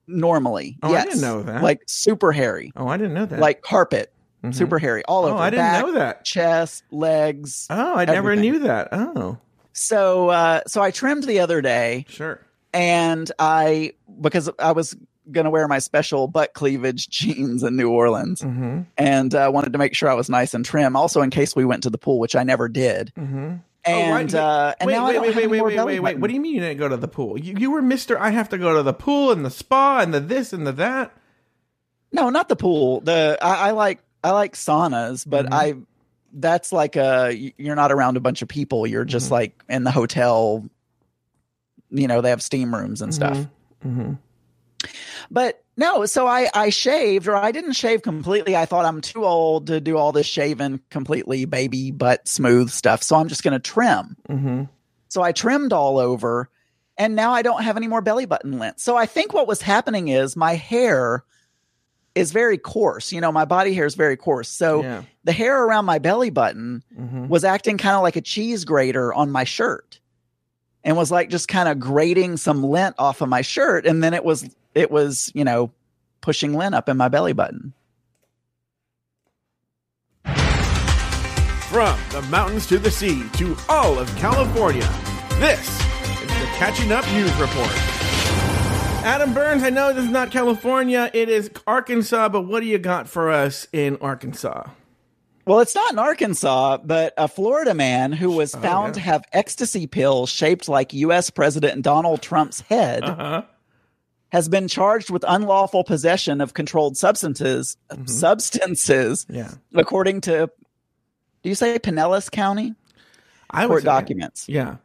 [0.06, 0.78] normally.
[0.84, 1.04] Oh, I yes.
[1.06, 1.64] didn't know that.
[1.64, 3.40] Like super hairy, Oh, I didn't know that.
[3.40, 4.12] like carpet,
[4.50, 4.54] Mhm.
[4.54, 5.38] super hairy all Oh, over.
[5.38, 6.24] I didn't back, know that.
[6.24, 7.66] Chest, legs.
[7.70, 8.88] Oh, I never knew that.
[8.92, 9.38] Oh,
[9.72, 12.40] So, uh, so I trimmed the other day sure.
[12.72, 14.96] and I because I was
[15.32, 18.80] gonna wear my special butt cleavage jeans in New Orleans, Mm-hmm.
[18.96, 20.96] and uh, wanted to make sure I was nice and trim.
[20.96, 23.12] Also, in case we went to the pool, which I never did.
[23.18, 23.54] Mm-hmm.
[23.84, 24.34] And wait.
[24.34, 26.18] uh, and wait, wait, wait, wait, wait, wait, wait, wait.
[26.18, 27.38] What do you mean you didn't go to the pool?
[27.38, 28.18] You, you were Mister.
[28.18, 30.72] I have to go to the pool and the spa and the this and the
[30.72, 31.12] that.
[32.12, 33.00] No, not the pool.
[33.02, 35.52] The I, I like I like saunas, but Mhm.
[35.52, 35.74] I
[36.32, 38.86] that's like a you're not around a bunch of people.
[38.86, 39.32] You're just Mhm.
[39.32, 40.64] like in the hotel.
[41.90, 43.38] You know they have steam rooms and stuff.
[43.84, 44.14] Mm-hmm.
[45.30, 48.56] But no, so I I shaved or I didn't shave completely.
[48.56, 53.02] I thought I'm too old to do all this shaving completely, baby butt smooth stuff.
[53.02, 54.16] So I'm just going to trim.
[54.28, 54.62] Mm-hmm.
[55.08, 56.50] So I trimmed all over
[56.98, 58.80] and now I don't have any more belly button lint.
[58.80, 61.24] So I think what was happening is my hair
[62.16, 63.12] is very coarse.
[63.12, 64.48] You know, my body hair is very coarse.
[64.48, 65.02] So yeah.
[65.24, 67.28] the hair around my belly button Mm-hmm.
[67.28, 70.00] was acting kind of like a cheese grater on my shirt
[70.82, 74.14] and was like just kind of grating some lint off of my shirt and then
[74.14, 75.70] it was it was, you know,
[76.22, 77.72] pushing lint up in my belly button.
[80.24, 84.88] From the mountains to the sea to all of California,
[85.38, 85.68] this
[86.22, 87.95] is the Catching Up News Report.
[89.06, 92.76] Adam Burns, I know this is not California, it is Arkansas, but what do you
[92.78, 94.64] got for us in Arkansas?
[95.46, 98.92] Well, it's not in Arkansas, but a Florida man who was found yeah.
[98.94, 103.42] to have ecstasy pills shaped like US President Donald Trump's head Uh-huh.
[104.32, 107.76] has been charged with unlawful possession of controlled substances
[108.06, 109.52] substances Yeah.
[109.72, 110.50] according to
[111.44, 112.74] do you say Pinellas County
[113.50, 114.48] I court say- documents.
[114.48, 114.76] Yeah.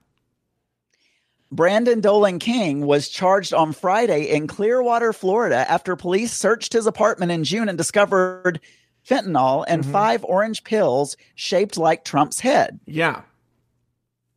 [1.52, 7.32] Brandon Dolan King was charged on Friday in Clearwater, Florida, after police searched his apartment
[7.32, 8.62] in June and discovered
[9.08, 9.91] fentanyl and Mhm.
[9.91, 13.22] five orange pills shaped like Trump's head, Yeah.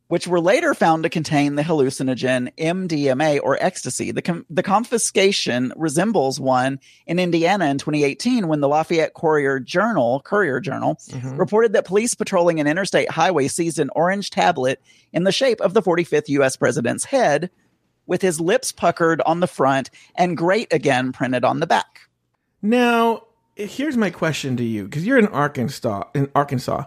[0.07, 4.11] Which were later found to contain the hallucinogen MDMA or ecstasy.
[4.11, 10.21] The, com- the confiscation resembles one in Indiana in 2018 when the Lafayette Courier Journal,
[10.23, 11.37] Courier Journal, Mhm.
[11.39, 14.79] reported that police patrolling an interstate highway seized an orange tablet
[15.11, 16.55] in the shape of the 45th U.S.
[16.55, 17.49] president's head,
[18.07, 22.01] with his lips puckered on the front and great again printed on the back.
[22.61, 23.23] Now,
[23.55, 26.03] here's my question to you because you're in Arkansas.
[26.13, 26.83] In Arkansas,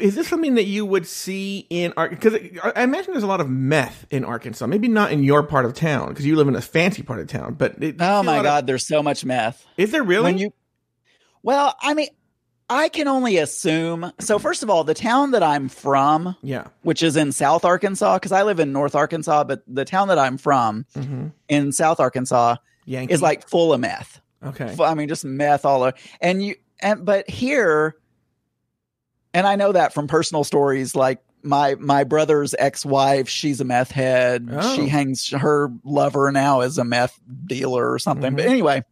[0.00, 2.30] is this something that you would see in Arkansas?
[2.38, 4.66] Because I imagine there's a lot of meth in Arkansas.
[4.66, 7.26] Maybe not in your part of town because you live in a fancy part of
[7.28, 7.54] town.
[7.54, 9.64] But it, Oh my lot of- God, there's so much meth.
[9.76, 10.24] is there really?
[10.24, 10.52] When you,
[11.42, 12.08] well, I mean,
[12.70, 14.10] I can only assume.
[14.18, 16.68] So, first of all, the town that I'm from, yeah.
[16.82, 20.18] which is in South Arkansas, because I live in North Arkansas, but the town that
[20.18, 21.26] I'm from Mm-hmm.
[21.48, 24.20] in South Arkansas Yankee is like full of meth.
[24.42, 24.74] okay.
[24.80, 25.96] I mean, just meth all over.
[26.20, 27.94] And you, and but here,
[29.34, 33.64] and I know that from personal stories, like my my brother's ex wife, she's a
[33.64, 34.48] meth head.
[34.52, 34.76] Oh.
[34.76, 38.34] She hangs her lover now as a meth dealer or something.
[38.36, 38.50] But Mhm.
[38.50, 38.84] anyway,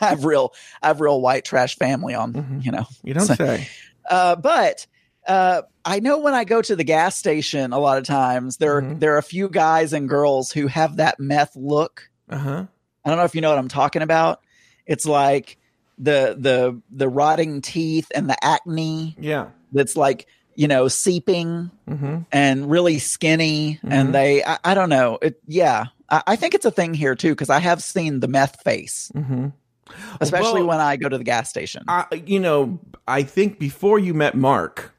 [0.00, 0.52] I have real
[0.82, 2.64] I have real white trash family on, Mhm.
[2.64, 2.86] you know.
[3.02, 3.68] You don't So- say.
[4.08, 4.86] Uh, but
[5.26, 8.82] uh, I know when I go to the gas station, a lot of times there
[8.82, 9.00] Mhm.
[9.00, 12.08] there are a few guys and girls who have that meth look.
[12.28, 12.64] Uh huh.
[13.04, 14.40] I don't know if you know what I'm talking about.
[14.86, 15.56] It's like
[15.98, 19.48] the the the rotting teeth and the acne Yeah.
[19.72, 22.18] that's like you know seeping Mm-hmm.
[22.32, 23.92] and really skinny Mhm.
[23.92, 27.14] and they I, I don't know it yeah I, I think it's a thing here
[27.14, 29.48] too because I have seen the meth face Mm-hmm.
[30.20, 31.84] especially Well- when I go to the gas station.
[31.88, 34.94] I, you know, I think before you met Mark,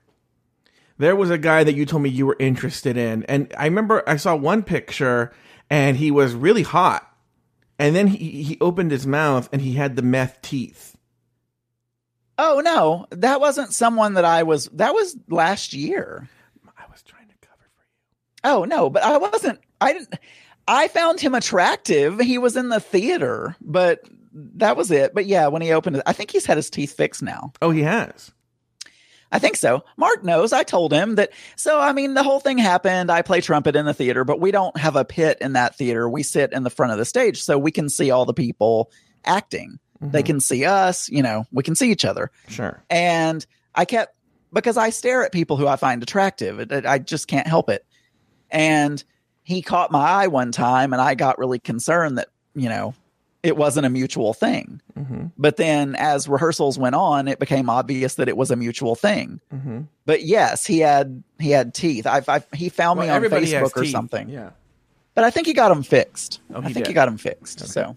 [0.97, 4.03] there was a guy that you told me you were interested in, and I remember
[4.07, 5.33] I saw one picture,
[5.69, 7.09] and he was really hot,
[7.79, 10.95] and then he he opened his mouth and he had the meth teeth.
[12.37, 14.65] oh no, that wasn't someone that I was.
[14.73, 16.27] That was last year.
[16.77, 18.51] I was trying to cover for you.
[18.51, 19.59] Oh no, but I wasn't.
[19.81, 20.15] I didn't.
[20.67, 22.19] I found him attractive.
[22.19, 24.01] He was in the theater, but
[24.33, 25.13] that was it.
[25.13, 27.53] But yeah, when he opened it, I think he's had his teeth fixed now.
[27.61, 28.33] Oh, he has.
[29.35, 29.83] I think so.
[29.97, 30.53] Mark knows.
[30.53, 31.31] I told him that.
[31.55, 33.11] So, I mean, the whole thing happened.
[33.11, 36.09] I play trumpet in the theater, but we don't have a pit in that theater.
[36.09, 38.91] We sit in the front of the stage so we can see all the people
[39.25, 39.79] acting.
[40.01, 40.25] They Mm-hmm.
[40.25, 42.29] can see us, you know, we can see each other.
[42.49, 42.83] Sure.
[42.89, 44.13] And I kept,
[44.53, 46.59] because I stare at people who I find attractive.
[46.59, 47.85] It- it- I just can't help it.
[48.51, 49.03] And
[49.43, 52.93] he caught my eye one time and I got really concerned that, you know,
[53.45, 54.81] it wasn't a mutual thing.
[54.97, 55.27] Mm-hmm.
[55.37, 59.39] But then as rehearsals went on, it became obvious that it was a mutual thing.
[59.53, 59.81] Mm-hmm.
[60.05, 62.07] But yes, he had he had teeth.
[62.07, 64.29] I, I he found me on Facebook or something.
[64.29, 64.51] Yeah.
[65.13, 66.41] But I think he got them fixed.
[66.53, 66.87] Oh, I think did.
[66.87, 67.67] he got them fixed.
[67.67, 67.95] So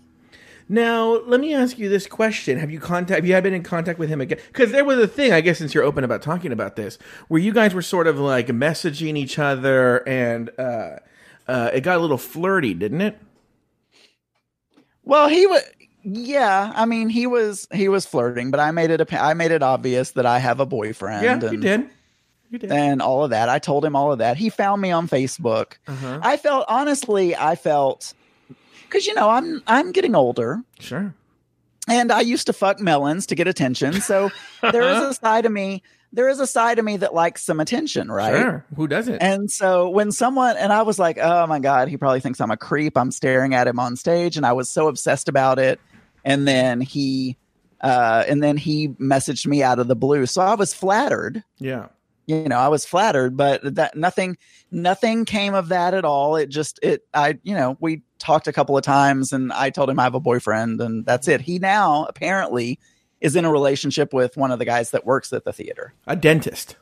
[0.69, 3.17] Now, let me ask you this question: Have you contact?
[3.17, 4.39] Have you been in contact with him again?
[4.49, 7.41] Because there was a thing, I guess, since you're open about talking about this, where
[7.41, 10.97] you guys were sort of like messaging each other, and uh,
[11.49, 13.19] uh, it got a little flirty, didn't it?
[15.09, 15.63] Well, he was.
[16.05, 19.51] Yeah, I mean, he was he was flirting, but I made it a, I made
[19.51, 21.25] it obvious that I have a boyfriend.
[21.25, 21.91] yeah, and, you did.
[22.51, 22.71] You did.
[22.71, 23.49] and all of that.
[23.49, 24.37] I told him all of that.
[24.37, 25.75] He found me on Facebook.
[25.87, 26.21] Uh-huh.
[26.23, 28.15] I felt honestly, I felt
[28.83, 30.63] because you know I'm I'm getting older.
[30.79, 31.15] Sure.
[31.89, 34.01] and I used to fuck melons to get attention.
[34.01, 34.31] So
[34.61, 35.83] there is a side of me.
[36.13, 38.35] There is a side of me that likes some attention, right?
[38.35, 38.65] Sure.
[38.77, 39.19] Who doesn't?
[39.19, 42.51] And so when someone and I was like, "Oh my god, he probably thinks I'm
[42.51, 45.81] a creep." I'm staring at him on stage, and I was so obsessed about it.
[46.25, 47.37] And then he,
[47.81, 50.27] uh, and then he messaged me out of the blue.
[50.27, 51.45] So I was flattered.
[51.59, 51.89] yeah.
[52.27, 54.37] You know, I was flattered, but that nothing,
[54.71, 56.37] nothing came of that at all.
[56.37, 59.89] It just, it, I, you know, we talked a couple of times, and I told
[59.89, 61.41] him I have a boyfriend, and that's it.
[61.41, 62.79] He now apparently
[63.21, 65.95] is in a relationship with one of the guys that works at the theater.
[66.07, 66.77] A dentist.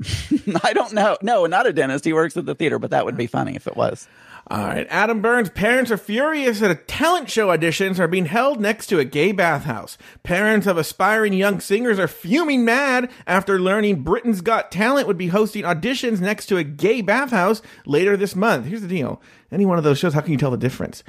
[0.62, 1.18] I don't know.
[1.22, 2.04] No, not a dentist.
[2.04, 4.08] He works at the theater, but that would be funny if it was.
[4.50, 4.86] All right.
[4.88, 8.98] Adam Burns' parents are furious that a talent show auditions are being held next to
[8.98, 9.98] a gay bathhouse.
[10.22, 15.28] Parents of aspiring young singers are fuming mad after learning Britain's Got Talent would be
[15.28, 18.66] hosting auditions next to a gay bathhouse later this month.
[18.66, 19.20] Here's the deal.
[19.52, 21.02] Any one of those shows, how can you tell the difference?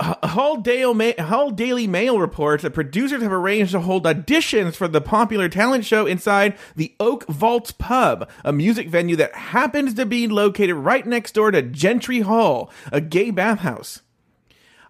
[0.00, 5.86] Hull Daily Mail reports that producers have arranged to hold auditions for the popular talent
[5.86, 11.06] show inside the Oak Vaults Pub, a music venue that happens to be located right
[11.06, 14.02] next door to Gentry Hall, a gay bathhouse.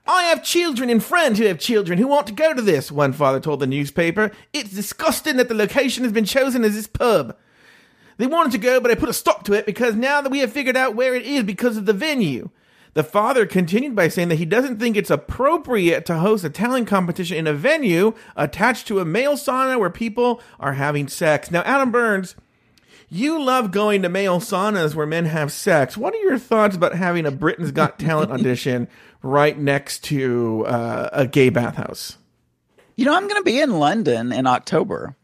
[0.06, 3.12] I have children and friends who have children who want to go to this, one
[3.12, 4.32] father told the newspaper.
[4.52, 7.36] It's disgusting that the location has been chosen as this pub.
[8.16, 10.40] They wanted to go, but I put a stop to it because now that we
[10.40, 12.50] have figured out where it is because of the venue.
[12.94, 16.88] The father continued by saying that he doesn't think it's appropriate to host a talent
[16.88, 21.50] competition in a venue attached to a male sauna where people are having sex.
[21.50, 22.34] Now, Adam Burns,
[23.08, 25.96] you love going to male saunas where men have sex.
[25.96, 28.88] What are your thoughts about having a Britain's Got Talent audition
[29.22, 32.18] right next to uh, a gay bathhouse?
[32.96, 35.16] You know, I'm going to be in London in October.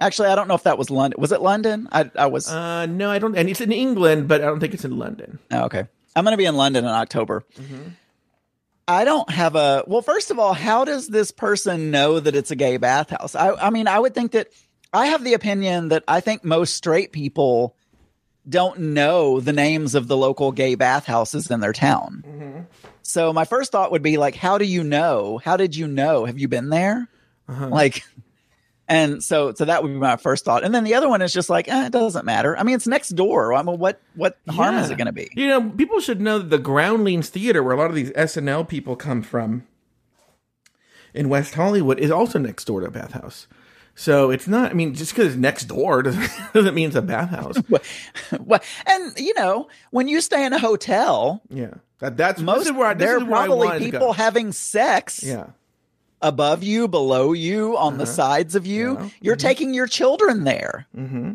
[0.00, 1.20] Actually, I don't know if that was London.
[1.20, 1.88] Was it London?
[1.90, 2.48] I, I was.
[2.48, 3.36] Uh, no, I don't.
[3.36, 5.40] And it's in England, but I don't think it's in London.
[5.50, 5.88] oh, okay.
[6.18, 7.44] I'm going to be in London in October.
[7.56, 7.90] Mm-hmm.
[8.88, 9.84] I don't have a.
[9.86, 13.34] Well, first of all, how does this person know that it's a gay bathhouse?
[13.34, 14.48] I, I mean, I would think that
[14.92, 17.76] I have the opinion that I think most straight people
[18.48, 22.24] don't know the names of the local gay bathhouses in their town.
[22.26, 22.60] Mm-hmm.
[23.02, 25.38] So my first thought would be like, how do you know?
[25.44, 26.24] How did you know?
[26.24, 27.08] Have you been there?
[27.46, 27.68] Uh-huh.
[27.68, 28.04] Like,
[28.88, 30.64] and so so that would be my first thought.
[30.64, 32.56] And then the other one is just like, eh, it doesn't matter.
[32.58, 33.52] I mean, it's next door.
[33.54, 35.28] I mean, what what harm is it going to be?
[35.34, 38.66] You know, people should know that the Groundlings Theater, where a lot of these SNL
[38.68, 39.66] people come from
[41.14, 43.46] in West Hollywood, is also next door to a bathhouse.
[43.94, 47.02] So it's not, I mean, just because it's next door doesn't, doesn't mean it's a
[47.02, 47.56] bathhouse.
[48.40, 51.74] Well, and you know, when you stay in a hotel, yeah.
[51.98, 54.52] That, that's most this is where, I- this there is are where probably people having
[54.52, 55.48] sex Yeah.
[56.22, 58.92] Above you, below you, on the sides of you.
[58.96, 59.04] Uh-huh.
[59.04, 59.10] Yeah.
[59.20, 61.34] You're taking your children there Mm-hmm.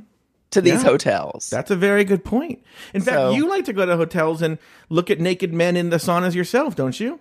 [0.51, 0.83] to these Yeah.
[0.83, 1.49] hotels.
[1.49, 2.61] That's a very good point.
[2.93, 4.57] In fact, So- you like to go to hotels and
[4.89, 7.19] look at naked men in the saunas yourself, don't you?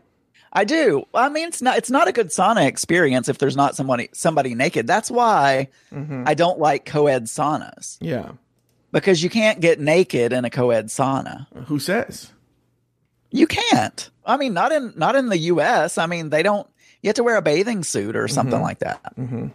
[0.53, 1.05] I do.
[1.15, 4.55] I mean, it's not it's not a good sauna experience if there's not somebody somebody
[4.55, 4.87] naked.
[4.87, 6.25] That's why Mm-hmm.
[6.27, 8.33] I don't like co-ed saunas Yeah.
[8.93, 11.47] because you can't get naked in a co-ed sauna.
[11.69, 12.33] Who says?
[13.31, 14.11] You can't.
[14.27, 15.97] I mean, not in not in the U.S.
[15.97, 16.67] I mean, they don't.
[17.03, 19.03] You have to wear a bathing suit or something like that.
[19.17, 19.49] Mm-hmm.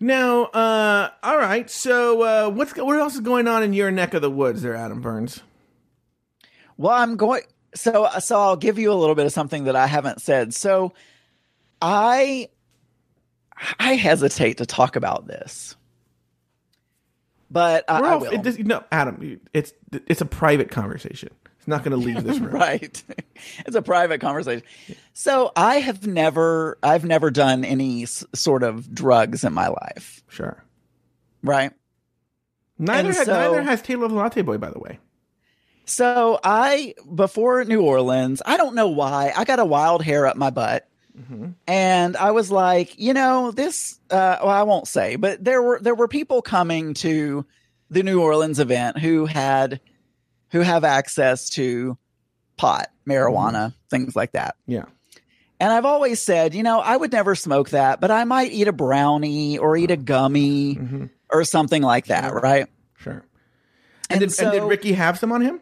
[0.00, 1.70] Now, uh, all right.
[1.70, 4.74] So, uh, what's what else is going on in your neck of the woods, there,
[4.74, 5.40] Adam Burns?
[6.76, 7.42] Well, I'm going.
[7.74, 10.52] So, so I'll give you a little bit of something that I haven't said.
[10.54, 10.92] So,
[11.80, 12.48] I,
[13.78, 15.76] I hesitate to talk about this,
[17.48, 18.46] but I, We're I will.
[18.46, 19.72] it no, Adam, it's
[20.08, 21.30] it's a private conversation.
[21.62, 22.52] It's not going to leave this room.
[22.52, 23.02] right
[23.66, 24.64] it's a private conversation
[25.12, 30.24] so i have never i've never done any s- sort of drugs in my life
[30.28, 30.62] Sure.
[31.42, 31.72] right
[32.78, 34.98] Neither And has, so- neither has Taylor the Latte Boy, by the way.
[35.84, 40.36] so i before new orleans i don't know why i got a wild hair up
[40.36, 40.88] my butt
[41.68, 45.78] and i was like you know this uh well i won't say but there were
[45.80, 47.44] there were people coming to
[47.90, 49.78] the new orleans event who had
[50.52, 51.98] who have access to
[52.56, 53.88] pot marijuana mm-hmm.
[53.90, 54.84] things like that Yeah.
[55.58, 58.66] And I've always said, you know, I would never smoke that, but I might eat
[58.66, 60.02] a brownie or eat a uh-huh.
[60.04, 61.10] gummy Mhm.
[61.32, 62.40] or something like that, Sure.
[62.40, 62.66] right?
[62.96, 63.24] Sure.
[64.10, 65.60] And, And did, and did Ricky have some on him?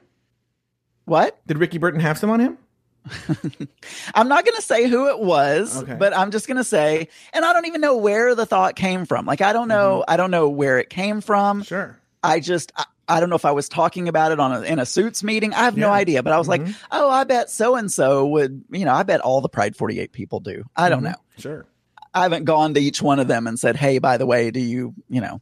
[1.05, 1.39] What?
[1.47, 2.57] Did Ricky Burton have some on him?
[4.15, 5.95] I'm not going to say who it was, Okay.
[5.95, 9.05] but I'm just going to say, and I don't even know where the thought came
[9.05, 9.27] from.
[9.27, 10.13] Like, I don't know, mm-hmm.
[10.13, 11.63] I don't know where it came from.
[11.63, 11.99] Sure.
[12.23, 14.79] I just, I, I don't know if I was talking about it on a, in
[14.79, 15.53] a suits meeting.
[15.53, 16.51] I have no idea, but I was Mhm.
[16.51, 19.77] like, oh, I bet so and so would, you know, I bet all the Pride
[19.77, 20.65] 48 people do.
[20.77, 21.05] I don't Mhm.
[21.13, 21.15] know.
[21.39, 21.67] Sure.
[22.15, 24.61] I haven't gone to each one of them and said, hey, by the way, do
[24.61, 25.41] you, you know,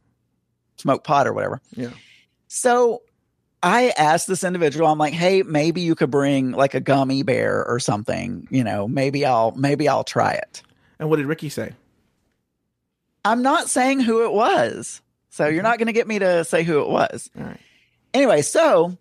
[0.76, 1.60] smoke pot or whatever?
[1.76, 1.90] Yeah.
[2.48, 3.02] So
[3.62, 7.64] I asked this individual, I'm like, hey, maybe you could bring like a gummy bear
[7.66, 8.46] or something.
[8.50, 10.62] You know, maybe I'll maybe I'll try it.
[10.98, 11.72] And what did Ricky say?
[13.24, 15.02] I'm not saying who it was.
[15.30, 17.30] So you're not gonna get me to say who it was.
[17.38, 17.60] All right.
[18.14, 18.96] Anyway, so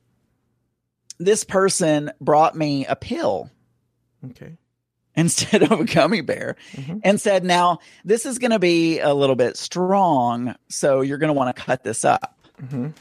[1.19, 3.49] this person brought me a pill
[4.32, 4.57] Okay.
[5.15, 7.01] instead of a gummy bear Mhm.
[7.03, 10.53] and said, now this is going to be a little bit strong.
[10.69, 12.36] So you're going to want to cut this up.
[12.61, 12.93] Mhm.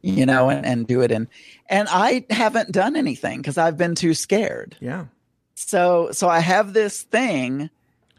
[0.00, 1.10] you know, and, and do it.
[1.10, 1.26] And,
[1.68, 4.76] and I haven't done anything because I've been too scared.
[4.80, 5.06] Yeah.
[5.56, 7.68] So, so I have this thing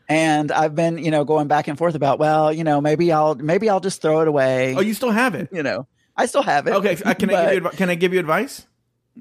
[0.09, 3.35] and I've been, you know, going back and forth about, well, you know, maybe I'll,
[3.35, 4.75] maybe I'll just throw it away.
[4.75, 5.49] Oh, you still have it?
[5.53, 5.87] you know,
[6.17, 6.73] I still have it.
[6.73, 6.97] Okay.
[7.05, 8.65] uh, Can I give you can I give you advice?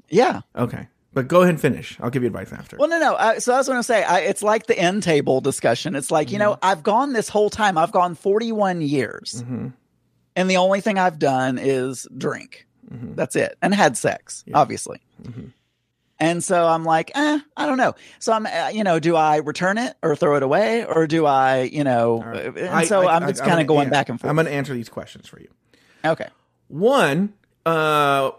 [0.09, 0.41] Yeah.
[0.55, 0.87] Okay.
[1.13, 1.97] But go ahead and finish.
[2.01, 2.77] I'll give you advice after.
[2.77, 3.15] Well, no, no.
[3.15, 5.95] I, so I was going to say, I, it's like the end table discussion.
[5.95, 6.65] It's like, you know, Mm-hmm.
[6.65, 7.77] I've gone this whole time.
[7.79, 9.73] I've gone 41 years, Mhm.
[10.35, 12.67] and the only thing I've done is drink.
[12.93, 13.15] Mhm.
[13.15, 14.57] That's it, and had sex, Yeah.
[14.59, 15.01] obviously.
[16.19, 17.93] And so I'm like, eh, I don't know.
[18.19, 21.25] So I'm, uh, you know, do I return it or throw it away, or do
[21.25, 22.21] I, you know?
[22.23, 22.45] Right.
[22.57, 24.29] And I- so I- am just kind of gonna an- back and forth.
[24.29, 25.47] I'm going to answer these questions for you.
[26.03, 26.27] okay.
[26.67, 27.33] One,
[27.65, 28.31] uh,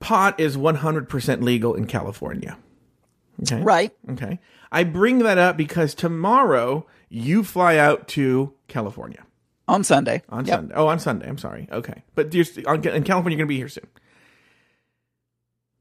[0.00, 2.56] pot is 100% legal in California.
[3.42, 3.60] Okay.
[3.62, 3.92] Right.
[4.12, 4.38] Okay.
[4.72, 9.22] I bring that up because tomorrow you fly out to California
[9.68, 10.22] On Sunday.
[10.30, 10.56] on Yep.
[10.56, 10.74] Sunday.
[10.74, 11.28] Oh, on Sunday.
[11.28, 11.68] I'm sorry.
[11.70, 12.02] Okay.
[12.14, 13.86] But you're, on, in California, you're going to be here soon.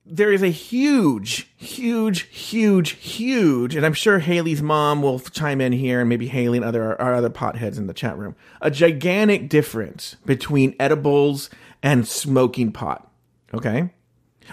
[0.07, 5.73] There is a huge, huge, huge, huge, and I'm sure Haley's mom will chime in
[5.73, 8.35] here, and maybe Haley and other our other potheads in the chat room.
[8.61, 11.49] A gigantic difference between edibles
[11.81, 13.11] and smoking pot.
[13.53, 13.89] Okay.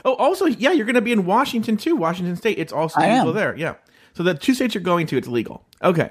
[0.07, 1.96] Oh, also, yeah, you're going to be in Washington too.
[1.96, 3.55] Washington State, it's also legal there.
[3.55, 3.74] Yeah.
[4.14, 5.66] So the two states you're going to, it's legal.
[5.82, 6.11] Okay.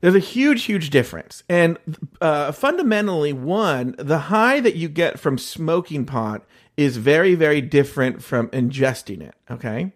[0.00, 1.42] There's a huge, huge difference.
[1.48, 1.78] And
[2.20, 6.44] uh, fundamentally, one, the high that you get from smoking pot
[6.76, 9.34] is very, very different from ingesting it.
[9.50, 9.92] Okay.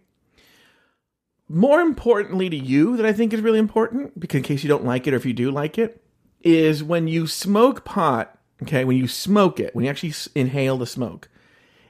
[1.49, 4.85] More importantly to you, that I think is really important, because in case you don't
[4.85, 6.03] like it or if you do like it,
[6.43, 10.87] is when you smoke pot, okay, when you smoke it, when you actually inhale the
[10.87, 11.29] smoke,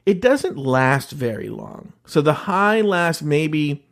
[0.05, 1.93] it doesn't last very long.
[2.05, 3.85] So the high lasts maybe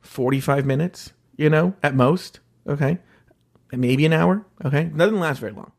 [0.00, 2.98] 45 minutes, you know, at most, okay?
[3.72, 4.82] And maybe an hour, okay?
[4.82, 5.72] It doesn't last very long.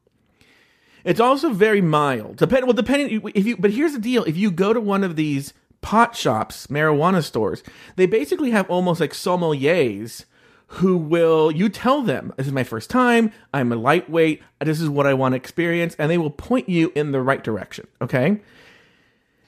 [1.04, 2.38] It's also very mild.
[2.38, 3.58] Depend well, depending if you.
[3.58, 7.62] But here's the deal: if you go to one of these pot shops, marijuana stores,
[7.98, 10.26] they basically have almost like sommeliers
[10.68, 11.52] who will.
[11.52, 13.32] You tell them, "This is my first time.
[13.54, 14.42] I'm a lightweight.
[14.62, 17.44] This is what I want to experience," and they will point you in the right
[17.44, 17.88] direction.
[18.02, 18.40] Okay.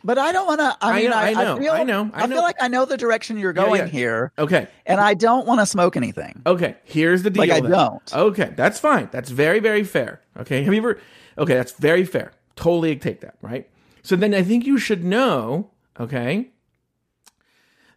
[0.03, 0.77] But I don't want to.
[0.81, 2.35] I I mean, know, I, I know, feel, I know, I I, know.
[2.35, 3.87] feel like I know the direction you're going yeah.
[3.87, 4.67] here, Okay.
[4.85, 6.43] and I don't want to smoke anything.
[6.45, 6.75] Okay.
[6.83, 7.41] Here's the deal.
[7.41, 7.71] Like, I then.
[7.71, 8.13] don't.
[8.15, 9.09] Okay, that's fine.
[9.11, 10.21] That's very, very fair.
[10.37, 10.61] Okay.
[10.63, 10.99] Have you ever?
[11.37, 12.31] Okay, that's very fair.
[12.55, 13.35] Totally take that.
[13.41, 13.69] Right.
[14.01, 15.71] So then I think you should know.
[15.99, 16.49] Okay.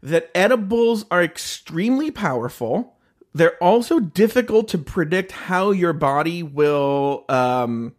[0.03, 2.97] That edibles are extremely powerful.
[3.34, 7.95] They're also difficult to predict how your body will um,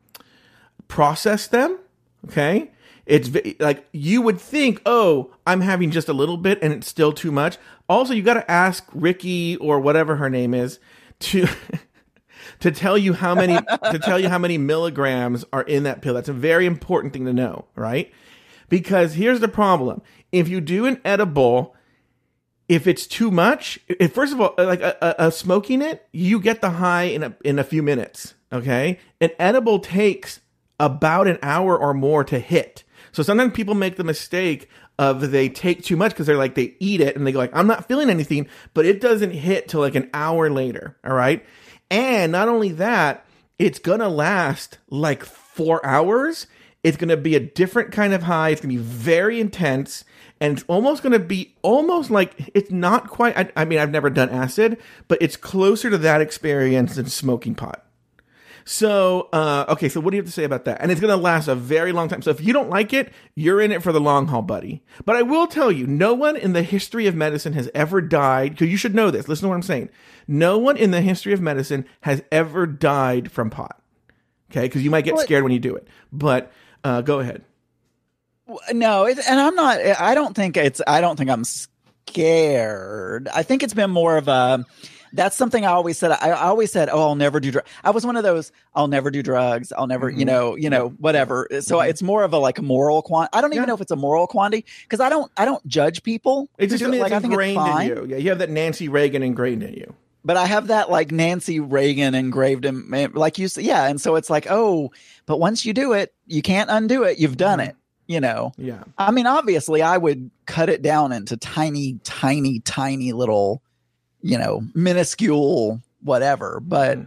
[0.87, 1.77] process them.
[2.25, 2.71] Okay.
[3.05, 7.11] It's like you would think, oh, I'm having just a little bit and it's still
[7.11, 7.57] too much.
[7.87, 10.79] Also, you got to ask Ricky or whatever her name is
[11.19, 11.47] to
[12.59, 13.57] to tell you how many
[13.91, 16.13] to tell you how many milligrams are in that pill.
[16.13, 18.11] That's a very important thing to know, right?
[18.67, 20.01] Because here's the problem:
[20.31, 21.75] if you do an edible,
[22.67, 26.71] if it's too much, if, first of all, like a, smoking it, you get the
[26.71, 28.35] high in a in a few minutes.
[28.51, 30.41] Okay, an edible takes
[30.79, 32.83] about an hour or more to hit.
[33.11, 36.75] So sometimes people make the mistake of they take too much because they're like they
[36.79, 39.79] eat it and they go like I'm not feeling anything, but it doesn't hit till
[39.79, 40.97] like an hour later.
[41.03, 41.43] All right,
[41.89, 43.25] and not only that,
[43.57, 46.47] it's gonna last like four hours.
[46.83, 48.49] It's gonna be a different kind of high.
[48.49, 50.05] It's gonna be very intense,
[50.39, 53.37] and it's almost gonna be almost like it's not quite.
[53.37, 54.77] I, I mean, I've never done acid,
[55.07, 57.85] but it's closer to that experience than smoking pot.
[58.71, 60.79] So, uh, okay, so what do you have to say about that?
[60.79, 62.21] And it's going to last a very long time.
[62.21, 64.83] So if you don't like it, you're in it for the long haul, buddy.
[65.05, 68.51] But I will tell you, no one in the history of medicine has ever died,
[68.51, 69.27] because you should know this.
[69.27, 69.89] Listen to what I'm saying.
[70.27, 73.81] No one in the history of medicine has ever died from pot.
[74.51, 75.87] Okay, because you might get Well, scared when you do it.
[76.13, 76.51] But
[76.83, 77.43] uh, go ahead.
[78.71, 79.79] No, it, and I'm not.
[79.99, 80.79] I don't think it's.
[80.85, 83.29] I don't think I'm scared.
[83.33, 84.63] I think it's been more of a.
[85.13, 86.11] That's something I always said.
[86.11, 88.51] I, I always said, "Oh, I'll never do drugs." I was one of those.
[88.75, 89.71] I'll never do drugs.
[89.71, 90.19] I'll never, Mm-hmm.
[90.19, 91.47] you know, you know, whatever.
[91.61, 93.29] So it's more of a like moral quant.
[93.33, 93.67] I don't even Yeah.
[93.67, 95.31] know if it's a moral quantity because I don't.
[95.37, 96.49] I don't judge people.
[96.57, 96.87] It's just do it.
[96.87, 98.05] something like I that's think it's ingrained in you.
[98.15, 99.93] Yeah, you have that Nancy Reagan ingrained in you.
[100.25, 103.87] But I have that like Nancy Reagan engraved in, like you said, yeah.
[103.87, 104.91] And so it's like, oh,
[105.25, 107.19] but once you do it, you can't undo it.
[107.19, 107.69] You've done Mm-hmm.
[107.69, 107.75] it.
[108.07, 108.51] You know.
[108.57, 108.83] Yeah.
[108.97, 113.61] I mean, obviously, I would cut it down into tiny, tiny, tiny little,
[114.21, 116.59] you know, minuscule whatever.
[116.59, 117.03] But hmm.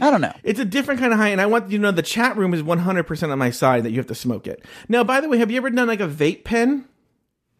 [0.00, 0.32] I don't know.
[0.42, 2.54] It's a different kind of high, and I want you to know the chat room
[2.54, 4.64] is 100% on my side that you have to smoke it.
[4.88, 6.86] Now, by the way, have you ever done like a vape pen?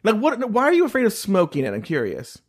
[0.03, 0.50] Like, what?
[0.50, 1.74] Why are you afraid of smoking it?
[1.74, 2.40] I'm curious.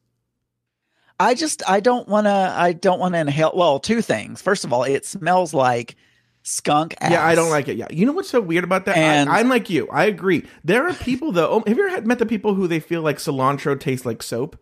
[1.20, 3.52] I just, I don't want to, I don't want to inhale.
[3.54, 4.42] Well, two things.
[4.42, 5.96] First of all, it smells like
[6.44, 7.12] skunk ass.
[7.12, 7.78] Yeah, I don't like it.
[7.78, 8.98] Yeah, you know what's so weird about that?
[8.98, 9.88] And- I, I'm like you.
[9.90, 10.46] I agree.
[10.64, 11.50] There are people though.
[11.50, 14.58] Oh, have you ever met the people who they feel like cilantro tastes like soap?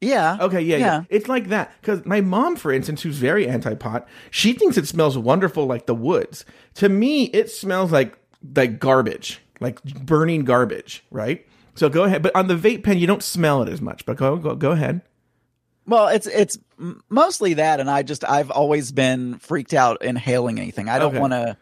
[0.00, 0.36] Yeah.
[0.40, 0.86] Okay, yeah, yeah.
[0.86, 1.02] Yeah.
[1.08, 1.72] It's like that.
[1.80, 5.86] Because my mom, for instance, who's very anti pot, she thinks it smells wonderful like
[5.86, 6.44] the woods.
[6.74, 8.16] To me, it smells like
[8.54, 11.46] like garbage, like burning garbage, right?
[11.74, 12.22] So go ahead.
[12.22, 14.04] But on the vape pen, you don't smell it as much.
[14.06, 15.00] But go go, go ahead.
[15.86, 16.58] Well, it's, it's
[17.08, 17.78] mostly that.
[17.78, 20.88] And I just, I've always been freaked out inhaling anything.
[20.88, 21.20] I don't Okay.
[21.20, 21.56] want to,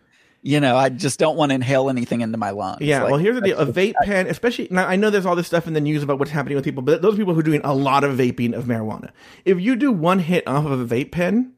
[0.46, 2.82] you know, I just don't want to inhale anything into my lungs.
[2.82, 4.86] Yeah, Like, well, here's the deal: a vape pen, especially now.
[4.86, 7.00] I know there's all this stuff in the news about what's happening with people, but
[7.00, 9.10] those people who are doing a lot of vaping of marijuana.
[9.46, 11.54] If you do one hit off of a vape pen,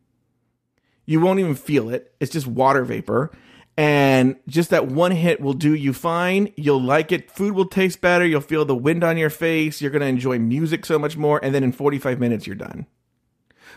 [1.05, 2.14] you won't even feel it.
[2.20, 3.32] It's just water vapor,
[3.76, 6.53] and just that one hit will do you fine.
[6.57, 7.28] You'll like it.
[7.28, 8.24] Food will taste better.
[8.24, 9.82] You'll feel the wind on your face.
[9.82, 12.87] You're gonna enjoy music so much more, and then in 45 minutes, you're done.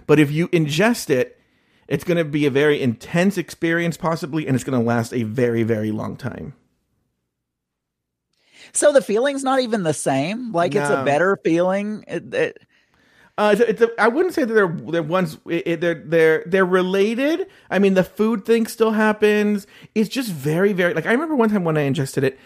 [0.05, 1.38] But if you ingest it,
[1.89, 5.23] it's going to be a very intense experience, possibly, and it's going to last a
[5.23, 6.53] very, very long time.
[8.73, 10.51] So the feeling's not even the same.
[10.51, 12.03] Like it's a better feeling.
[12.07, 12.57] It, it,
[13.37, 16.65] Uh, it's it's a, I wouldn't say that they're they're ones it, they're they're they're
[16.65, 17.47] related.
[17.71, 19.65] I mean, the food thing still happens.
[19.95, 22.37] It's just very very like I remember one time when I ingested it,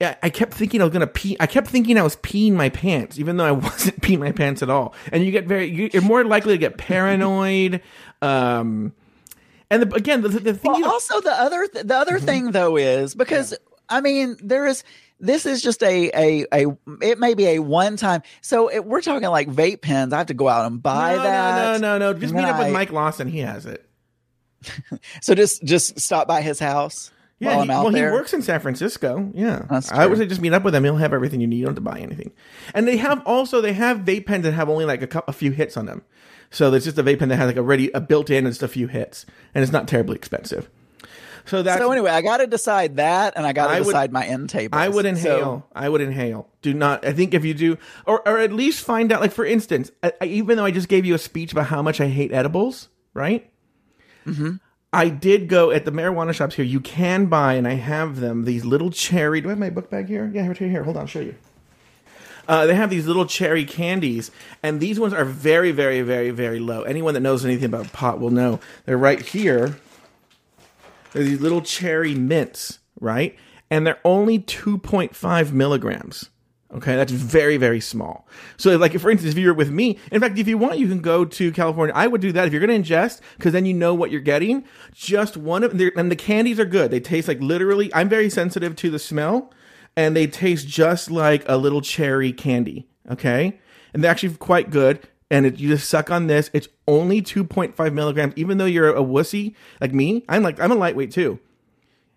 [0.00, 1.38] I- I kept thinking I was gonna pee.
[1.40, 4.62] I kept thinking I was peeing my pants, even though I wasn't peeing my pants
[4.62, 4.94] at all.
[5.10, 7.80] And you get very you're more likely to get paranoid.
[8.22, 8.94] Um,
[9.70, 12.76] and the, again, the, the thing well, also the other th- the other thing though
[12.76, 13.54] is because
[13.88, 14.84] I mean there is
[15.18, 18.22] this is just a a a it may be a one time.
[18.42, 20.12] So it, we're talking like vape pens.
[20.12, 21.80] I have to go out and buy no, that.
[21.80, 22.18] no, no, no, no.
[22.18, 23.28] Just meet up with Mike Lawson.
[23.28, 23.88] He has it.
[25.22, 27.10] So just just stop by his house.
[27.40, 28.10] Yeah, while he, well, there.
[28.10, 29.28] he works in San Francisco.
[29.34, 30.84] Yeah, I would say just meet up with him.
[30.84, 31.56] He'll have everything you need.
[31.56, 32.30] You don't have to buy anything.
[32.72, 35.32] And they have also they have vape pens that have only like a, cou- a
[35.32, 36.02] few hits on them.
[36.52, 38.52] So there's just a vape pen that has like a ready a built in and
[38.52, 40.70] just a few hits, and it's not terribly expensive.
[41.44, 44.12] So that's So anyway, I got to decide that, and I got to would- decide
[44.12, 44.78] my end table.
[44.78, 45.66] I would inhale.
[45.74, 46.48] I would inhale.
[46.60, 47.04] Do not.
[47.04, 49.20] I think if you do, or or at least find out.
[49.20, 51.82] Like for instance, I, I, even though I just gave you a speech about how
[51.82, 53.50] much I hate edibles, right?
[54.26, 54.56] Mm-hmm.
[54.92, 56.66] I did go at the marijuana shops here.
[56.66, 58.44] You can buy, and I have them.
[58.44, 59.40] These little cherry.
[59.40, 60.30] Do I have my book bag here?
[60.32, 60.84] Yeah, right here.
[60.84, 61.34] Hold on, I'll show you.
[62.48, 64.30] Uh, they have these little cherry candies,
[64.62, 66.82] and these ones are very, very, very, very low.
[66.82, 68.60] Anyone that knows anything about pot will know.
[68.84, 69.76] They're right here.
[71.12, 73.36] They're these little cherry mints, right?
[73.70, 76.30] And they're only 2.5 milligrams.
[76.74, 78.26] Okay, that's very, very small.
[78.56, 81.00] So, like, for instance, if you're with me, in fact, if you want, you can
[81.00, 81.94] go to California.
[81.94, 84.22] I would do that if you're going to ingest, because then you know what you're
[84.22, 84.64] getting.
[84.94, 86.90] Just one of, and the candies are good.
[86.90, 87.92] They taste like literally.
[87.94, 89.52] I'm very sensitive to the smell,
[89.96, 92.88] and they taste just like a little cherry candy.
[93.10, 93.58] Okay,
[93.92, 95.00] and they're actually quite good.
[95.30, 96.50] and it, you just suck on this.
[96.52, 100.24] It's only 2.5 milligrams, even though you're a wussy like me.
[100.28, 101.40] I'm like, I'm a lightweight too.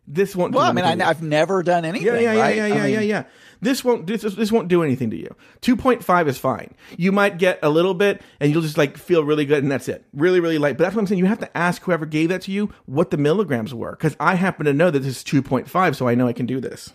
[0.07, 0.51] This won't.
[0.51, 2.05] do Well, I mean, I, I've never done anything.
[2.05, 2.55] Yeah, yeah, yeah, right?
[2.55, 3.23] yeah, I yeah, mean, yeah, yeah.
[3.61, 5.33] This won't this, this won't do anything to you.
[5.61, 6.75] Two point five is fine.
[6.97, 9.87] You might get a little bit, and you'll just like feel really good, and that's
[9.87, 10.05] it.
[10.13, 10.77] Really, really light.
[10.77, 11.19] But that's what I'm saying.
[11.19, 14.35] You have to ask whoever gave that to you what the milligrams were, because I
[14.35, 16.59] happen to know that this is two point five, so I know I can do
[16.59, 16.91] this.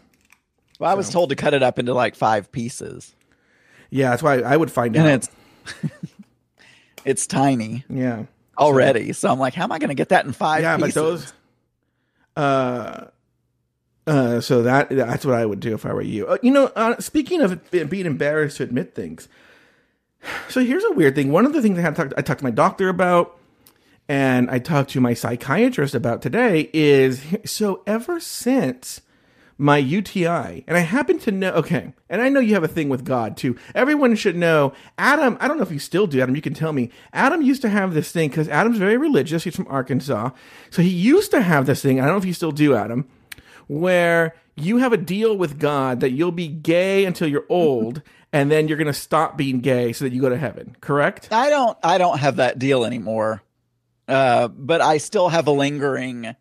[0.80, 3.14] Well, I was told to cut it up into like five pieces,
[3.90, 5.12] Yeah, that's why I would find and out.
[5.12, 5.28] it's
[7.04, 8.24] it's tiny yeah,
[8.58, 9.12] already.
[9.12, 10.62] So I'm like, how am I going to get that in five?
[10.62, 10.94] yeah, pieces?
[10.94, 11.32] but those.
[12.36, 13.04] Uh,
[14.06, 16.26] uh, so that that's what I would do if I were you.
[16.26, 19.28] Uh, you know, uh, speaking of being embarrassed to admit things,
[20.48, 21.30] so here's a weird thing.
[21.30, 23.38] One of the things I had talked, I talked to my doctor about,
[24.08, 29.02] and I talked to my psychiatrist about today is so ever since
[29.60, 32.88] my UTI, and I happen to know, okay, and I know you have a thing
[32.88, 33.56] with God too.
[33.74, 34.72] Everyone should know.
[34.96, 36.88] Adam, I don't know if you still do, Adam, you can tell me.
[37.12, 39.44] Adam used to have this thing because Adam's very religious.
[39.44, 40.30] He's from Arkansas.
[40.70, 42.00] So he used to have this thing.
[42.00, 43.06] I don't know if you still do, Adam,
[43.66, 48.00] where you have a deal with God that you'll be gay until you're old,
[48.32, 51.28] and then you're going to stop being gay so that you go to heaven, correct?
[51.30, 53.42] I don't I don't have that deal anymore.
[54.08, 56.34] Uh, but I still have a lingering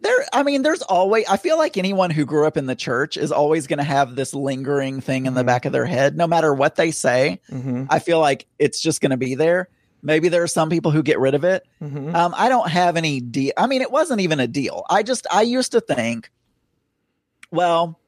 [0.00, 3.16] there I mean there's always I feel like anyone who grew up in the church
[3.16, 6.26] is always going to have this lingering thing in the back of their head no
[6.26, 7.40] matter what they say.
[7.50, 7.84] Mm-hmm.
[7.90, 9.68] I feel like it's just going to be there.
[10.02, 11.66] Maybe there are some people who get rid of it.
[11.82, 12.16] Mm-hmm.
[12.16, 13.52] Um, I don't have any deal.
[13.58, 14.84] I mean, it wasn't even a deal.
[14.88, 16.30] I just, I used to think,
[17.50, 17.98] well,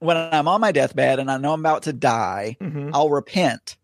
[0.00, 2.90] when I'm on my deathbed and I know I'm about to die, Mm-hmm.
[2.92, 3.76] I'll repent,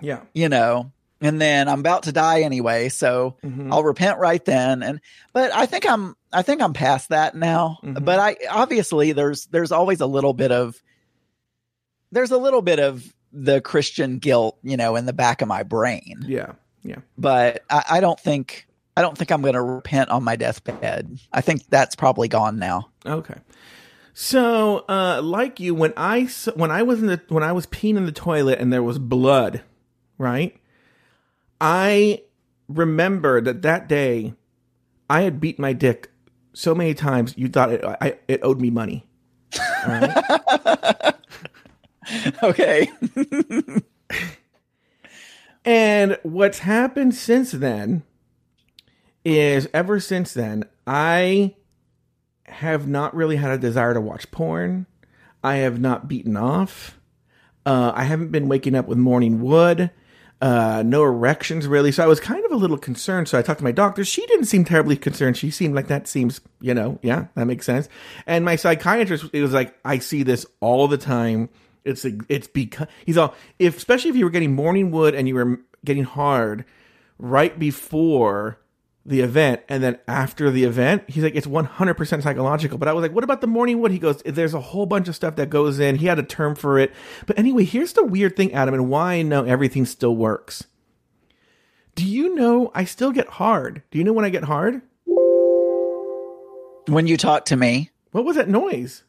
[0.00, 0.22] Yeah.
[0.34, 0.90] you know,
[1.20, 2.88] and then I'm about to die anyway.
[2.88, 3.72] So Mhm.
[3.72, 4.82] I'll repent right then.
[4.82, 5.00] And,
[5.32, 7.78] but I think I'm, I think I'm past that now.
[7.82, 8.04] Mhm.
[8.04, 10.80] But I, obviously there's, there's always a little bit of,
[12.12, 15.62] there's a little bit of the Christian guilt, you know, in the back of my
[15.62, 16.52] brain Yeah.
[16.82, 16.98] Yeah.
[17.18, 18.66] but I, I don't think
[18.98, 21.18] I don't think I'm going to repent on my deathbed.
[21.30, 22.88] I think that's probably gone now.
[23.04, 23.34] Okay.
[24.14, 27.98] So, uh, like you, when I when I was in the when I was peeing
[27.98, 29.60] in the toilet and there was blood,
[30.16, 30.56] right?
[31.60, 32.22] I
[32.68, 34.34] remember that that day
[35.08, 36.10] I had beat my dick
[36.52, 39.06] so many times you thought it I, it owed me money.
[39.86, 41.14] Right?
[42.40, 42.88] Okay.
[45.66, 48.04] And what's happened since then
[49.24, 51.56] is ever since then, I
[52.44, 54.86] have not really had a desire to watch porn.
[55.42, 57.00] I have not beaten off.
[57.66, 59.90] Uh, I haven't been waking up with morning wood.
[60.40, 61.90] Uh, no erections really.
[61.90, 63.28] So I was kind of a little concerned.
[63.28, 64.04] So I talked to my doctor.
[64.04, 65.36] She didn't seem terribly concerned.
[65.38, 67.88] She seemed like that seems, you know, yeah, that makes sense.
[68.26, 71.48] And my psychiatrist, it was like, I see this all the time.
[71.84, 75.36] It's it's because he's all if especially if you were getting morning wood and you
[75.36, 76.64] were getting hard
[77.18, 78.58] right before
[79.06, 82.78] the event and then after the event he's like it's 100% psychological.
[82.78, 83.92] But i was like what about the morning wood?
[83.92, 85.96] He goes there's a whole bunch of stuff that goes in.
[85.96, 86.92] He had a term for it.
[87.26, 90.64] But anyway here's the weird thing adam and why i know everything still works.
[91.94, 93.82] Do you know i still get hard.
[93.90, 94.82] Do you know when i get hard?
[96.88, 99.02] When you talk to me, what was that noise?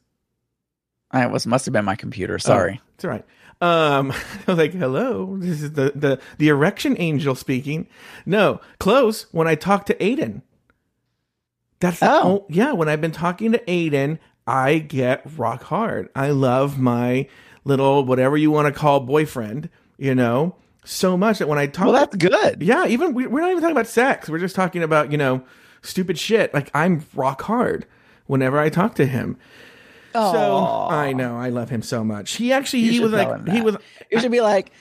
[1.11, 2.39] I was must have been my computer.
[2.39, 2.79] Sorry.
[2.81, 3.25] Oh, it's all right.
[3.61, 4.11] Um,
[4.47, 7.87] I was like, "Hello, this is the the the erection angel speaking."
[8.25, 9.23] No, close.
[9.31, 10.41] When I talk to Aiden,
[11.79, 12.45] that's the Oh.
[12.49, 12.73] yeah.
[12.73, 16.09] When I've been talking to Aiden, I get rock hard.
[16.15, 17.27] I love my
[17.63, 19.69] little whatever you want to call boyfriend.
[19.97, 20.55] You know,
[20.85, 22.61] so much that when I talk, well, that's good.
[22.61, 24.29] yeah, even we, we're not even talking about sex.
[24.29, 25.43] We're just talking about you know
[25.81, 26.53] stupid shit.
[26.53, 27.87] Like I'm rock hard
[28.27, 29.37] whenever I talk to him.
[30.13, 32.33] So I know I love him so much.
[32.33, 33.77] He actually You he was like he was
[34.11, 34.71] You should be like,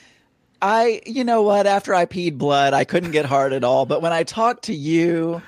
[0.62, 1.66] I, you know what?
[1.66, 3.86] After I peed blood, I couldn't get hard at all.
[3.86, 5.42] But when I talked to you,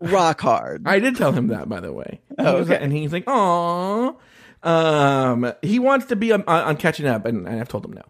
[0.00, 0.82] rock hard.
[0.86, 2.20] I did tell him that by the way.
[2.38, 2.76] Oh, okay.
[2.76, 4.18] and he's like, oh.
[4.62, 8.02] Um, he wants to be on, on catching up, and, and I've told him no.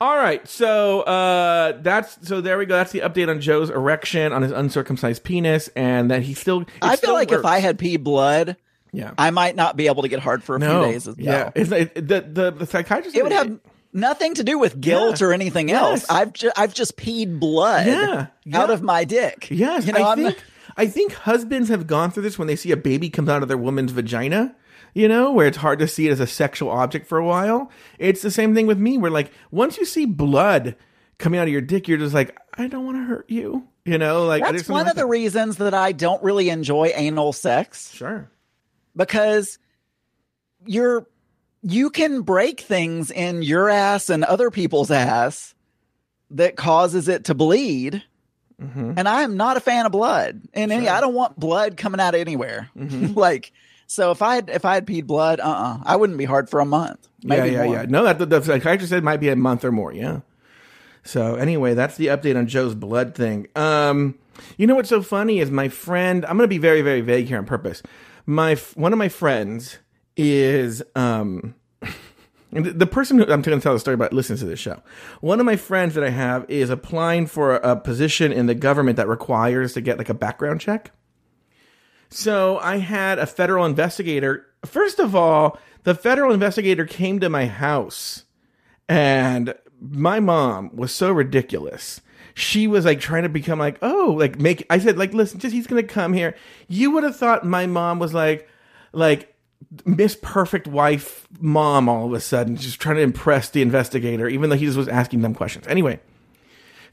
[0.00, 2.76] All right, so uh, that's so there we go.
[2.76, 6.64] That's the update on Joe's erection on his uncircumcised penis, and that he still.
[6.80, 7.44] I feel still like if.
[7.44, 8.56] I had peed blood,
[8.94, 11.16] yeah, I might not be able to get hard for a no, few days as
[11.16, 11.24] well.
[11.26, 13.16] yeah, it, the the the psychiatrist.
[13.16, 13.58] It would have
[13.92, 15.26] nothing to do with guilt Yeah.
[15.26, 15.82] or anything Yes.
[15.82, 16.06] else.
[16.10, 18.26] I've ju- I've just peed blood Yeah.
[18.58, 18.72] out Yeah.
[18.74, 19.48] of my dick.
[19.50, 20.38] Yes, you know, I I'm- think
[20.76, 23.48] I think husbands have gone through this when they see a baby comes out of
[23.48, 24.56] their woman's vagina.
[24.96, 27.68] You know, where it's hard to see it as a sexual object for a while.
[27.98, 28.96] It's the same thing with me.
[28.96, 30.76] Where like once you see blood
[31.18, 33.66] coming out of your dick, you're just like, I don't want to hurt you.
[33.84, 37.32] You know, like that's one like of the reasons that I don't really enjoy anal
[37.32, 38.30] sex sure.
[38.96, 39.58] Because
[40.66, 41.06] you're
[41.62, 45.54] you can break things in your ass and other people's ass
[46.30, 48.02] that causes it to bleed.
[48.96, 50.42] And I'm not a fan of blood.
[50.54, 52.70] And any, I don't want blood coming out of anywhere.
[52.76, 53.52] like,
[53.86, 56.48] so if I had, if I had peed blood, uh, uh I wouldn't be hard
[56.48, 57.08] for a month.
[57.22, 57.74] Maybe yeah, yeah, more.
[57.74, 57.86] yeah.
[57.88, 59.92] No, that the, the psychiatrist said it might be a month or more.
[59.92, 60.20] Yeah.
[61.02, 63.48] So anyway, that's the update on Joe's blood thing.
[63.54, 64.18] Um,
[64.56, 66.24] you know what's so funny is my friend.
[66.24, 67.82] I'm going to be very, very vague here on purpose.
[68.26, 69.78] My one of my friends
[70.16, 71.54] is um,
[72.52, 74.80] the, person who I'm going to tell the story about listens to this show.
[75.20, 78.96] One of my friends that I have is applying for a position in the government
[78.96, 80.92] that requires to get like a background check.
[82.10, 84.46] So I had a federal investigator.
[84.64, 88.24] First of all, the federal investigator came to my house
[88.88, 92.00] and my mom was so ridiculous.
[92.34, 95.54] She was like trying to become like, oh, like make I said, like, listen, just
[95.54, 96.36] he's gonna come here.
[96.68, 98.48] You would have thought my mom was like
[98.92, 99.34] like
[99.84, 104.50] Miss Perfect Wife mom all of a sudden, just trying to impress the investigator, even
[104.50, 105.66] though he just was asking them questions.
[105.68, 106.00] Anyway,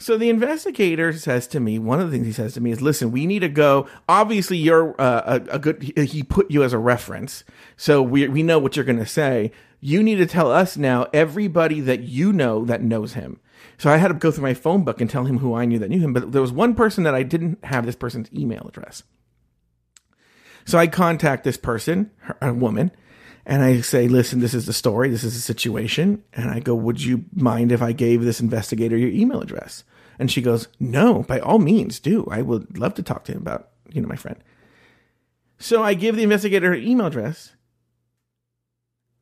[0.01, 2.81] so the investigator says to me, one of the things he says to me is,
[2.81, 3.87] "Listen, we need to go.
[4.09, 5.81] Obviously, you're uh, a, a good.
[5.81, 7.43] He, put you as a reference,
[7.77, 9.51] so we we know what you're going to say.
[9.79, 13.39] You need to tell us now everybody that you know that knows him."
[13.81, 15.79] So I had to go through my phone book and tell him who I knew
[15.79, 16.13] that knew him.
[16.13, 19.01] But there was one person that I didn't have this person's email address.
[20.65, 22.11] So I contact this person,
[22.43, 22.91] a woman,
[23.43, 26.23] and I say, listen, this is the story, this is the situation.
[26.31, 29.83] And I go, would you mind if I gave this investigator your email address?
[30.19, 32.27] And she goes, no, by all means, do.
[32.29, 34.37] I would love to talk to him about, you know, my friend.
[35.57, 37.53] So I give the investigator her email address.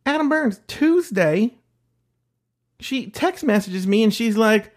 [0.05, 1.58] Adam Burns, Tuesday,
[2.79, 4.73] she text messages me and she's like,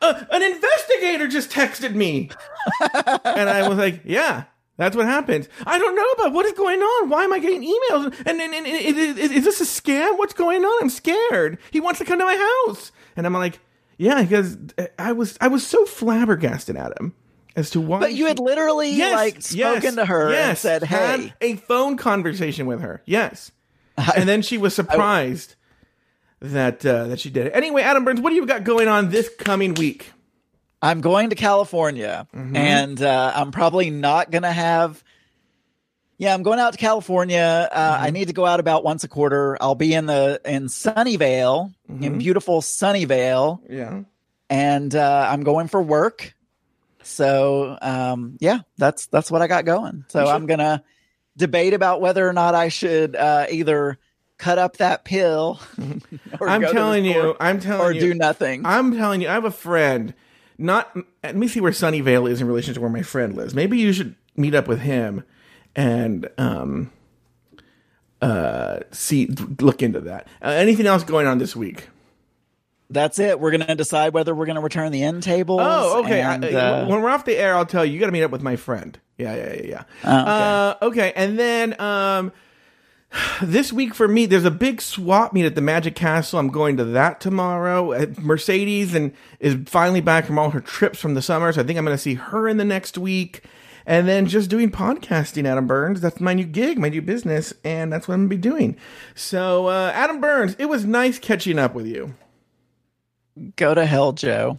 [0.00, 2.30] "Uh, an investigator just texted me.
[3.24, 4.44] and I was like, yeah,
[4.76, 5.48] that's what happened.
[5.66, 7.08] I don't know about what is going on.
[7.08, 8.14] Why am I getting emails?
[8.24, 10.18] And, and, and, and is, is this a scam?
[10.18, 10.82] What's going on?
[10.82, 11.58] I'm scared.
[11.70, 12.92] He wants to come to my house.
[13.16, 13.60] And I'm like,
[13.98, 14.56] yeah, because
[14.98, 17.14] I was I was so flabbergasted at him
[17.56, 18.00] as to why.
[18.00, 21.32] But you had literally Yes, like spoken yes, to her and yes, said, had "Hey,
[21.42, 23.02] a phone conversation with her.
[23.04, 23.52] Yes,
[24.16, 25.56] and then she was surprised
[26.40, 27.52] that uh, that she did it.
[27.54, 30.10] Anyway, Adam Burns, what do you got going on this coming week?
[30.82, 32.56] I'm going to California, Mm-hmm.
[32.56, 35.02] and uh, I'm probably not going to have.
[36.16, 37.68] Yeah, I'm going out to California.
[37.70, 38.04] Uh, Mm-hmm.
[38.04, 39.56] I need to go out about once a quarter.
[39.60, 42.04] I'll be in the in Sunnyvale, Mm-hmm.
[42.04, 44.02] in beautiful Sunnyvale, Yeah.
[44.48, 46.34] and uh, I'm going for work.
[47.02, 50.04] So um, yeah, that's that's what I got going.
[50.08, 50.82] So I'm gonna
[51.36, 53.98] debate about whether or not I should uh, either
[54.40, 55.60] cut up that pill.
[55.78, 56.00] I'm
[56.38, 58.64] go to the telling you, I'm telling you or you, do nothing.
[58.64, 60.14] I'm telling you, I have a friend.
[60.58, 63.54] Not let me see where Sunnyvale is in relation to where my friend lives.
[63.54, 65.24] Maybe you should meet up with him
[65.76, 66.90] and um
[68.22, 69.26] uh see
[69.60, 70.26] look into that.
[70.42, 71.88] Uh, anything else going on this week?
[72.88, 73.38] That's it.
[73.38, 75.60] We're gonna decide whether we're gonna return the end tables.
[75.62, 76.20] Oh, okay.
[76.20, 77.92] And, uh, uh, when we're off the air, I'll tell you.
[77.92, 78.98] You got to meet up with my friend.
[79.16, 79.82] Yeah, yeah, yeah, yeah.
[80.04, 80.30] Oh, okay.
[80.30, 82.32] Uh, okay, and then um,
[83.42, 86.38] this week for me, there's a big swap meet at the Magic Castle.
[86.38, 87.92] I'm going to that tomorrow.
[87.92, 91.64] Uh, Mercedes and is finally back from all her trips from the summer, so I
[91.64, 93.44] think I'm going to see her in the next week.
[93.86, 96.00] And then just doing podcasting, Adam Burns.
[96.00, 98.76] That's my new gig, my new business, and that's what I'm going to be doing.
[99.14, 102.14] So, uh, Adam Burns, it was nice catching up with you.
[103.56, 104.58] go to hell, Joe.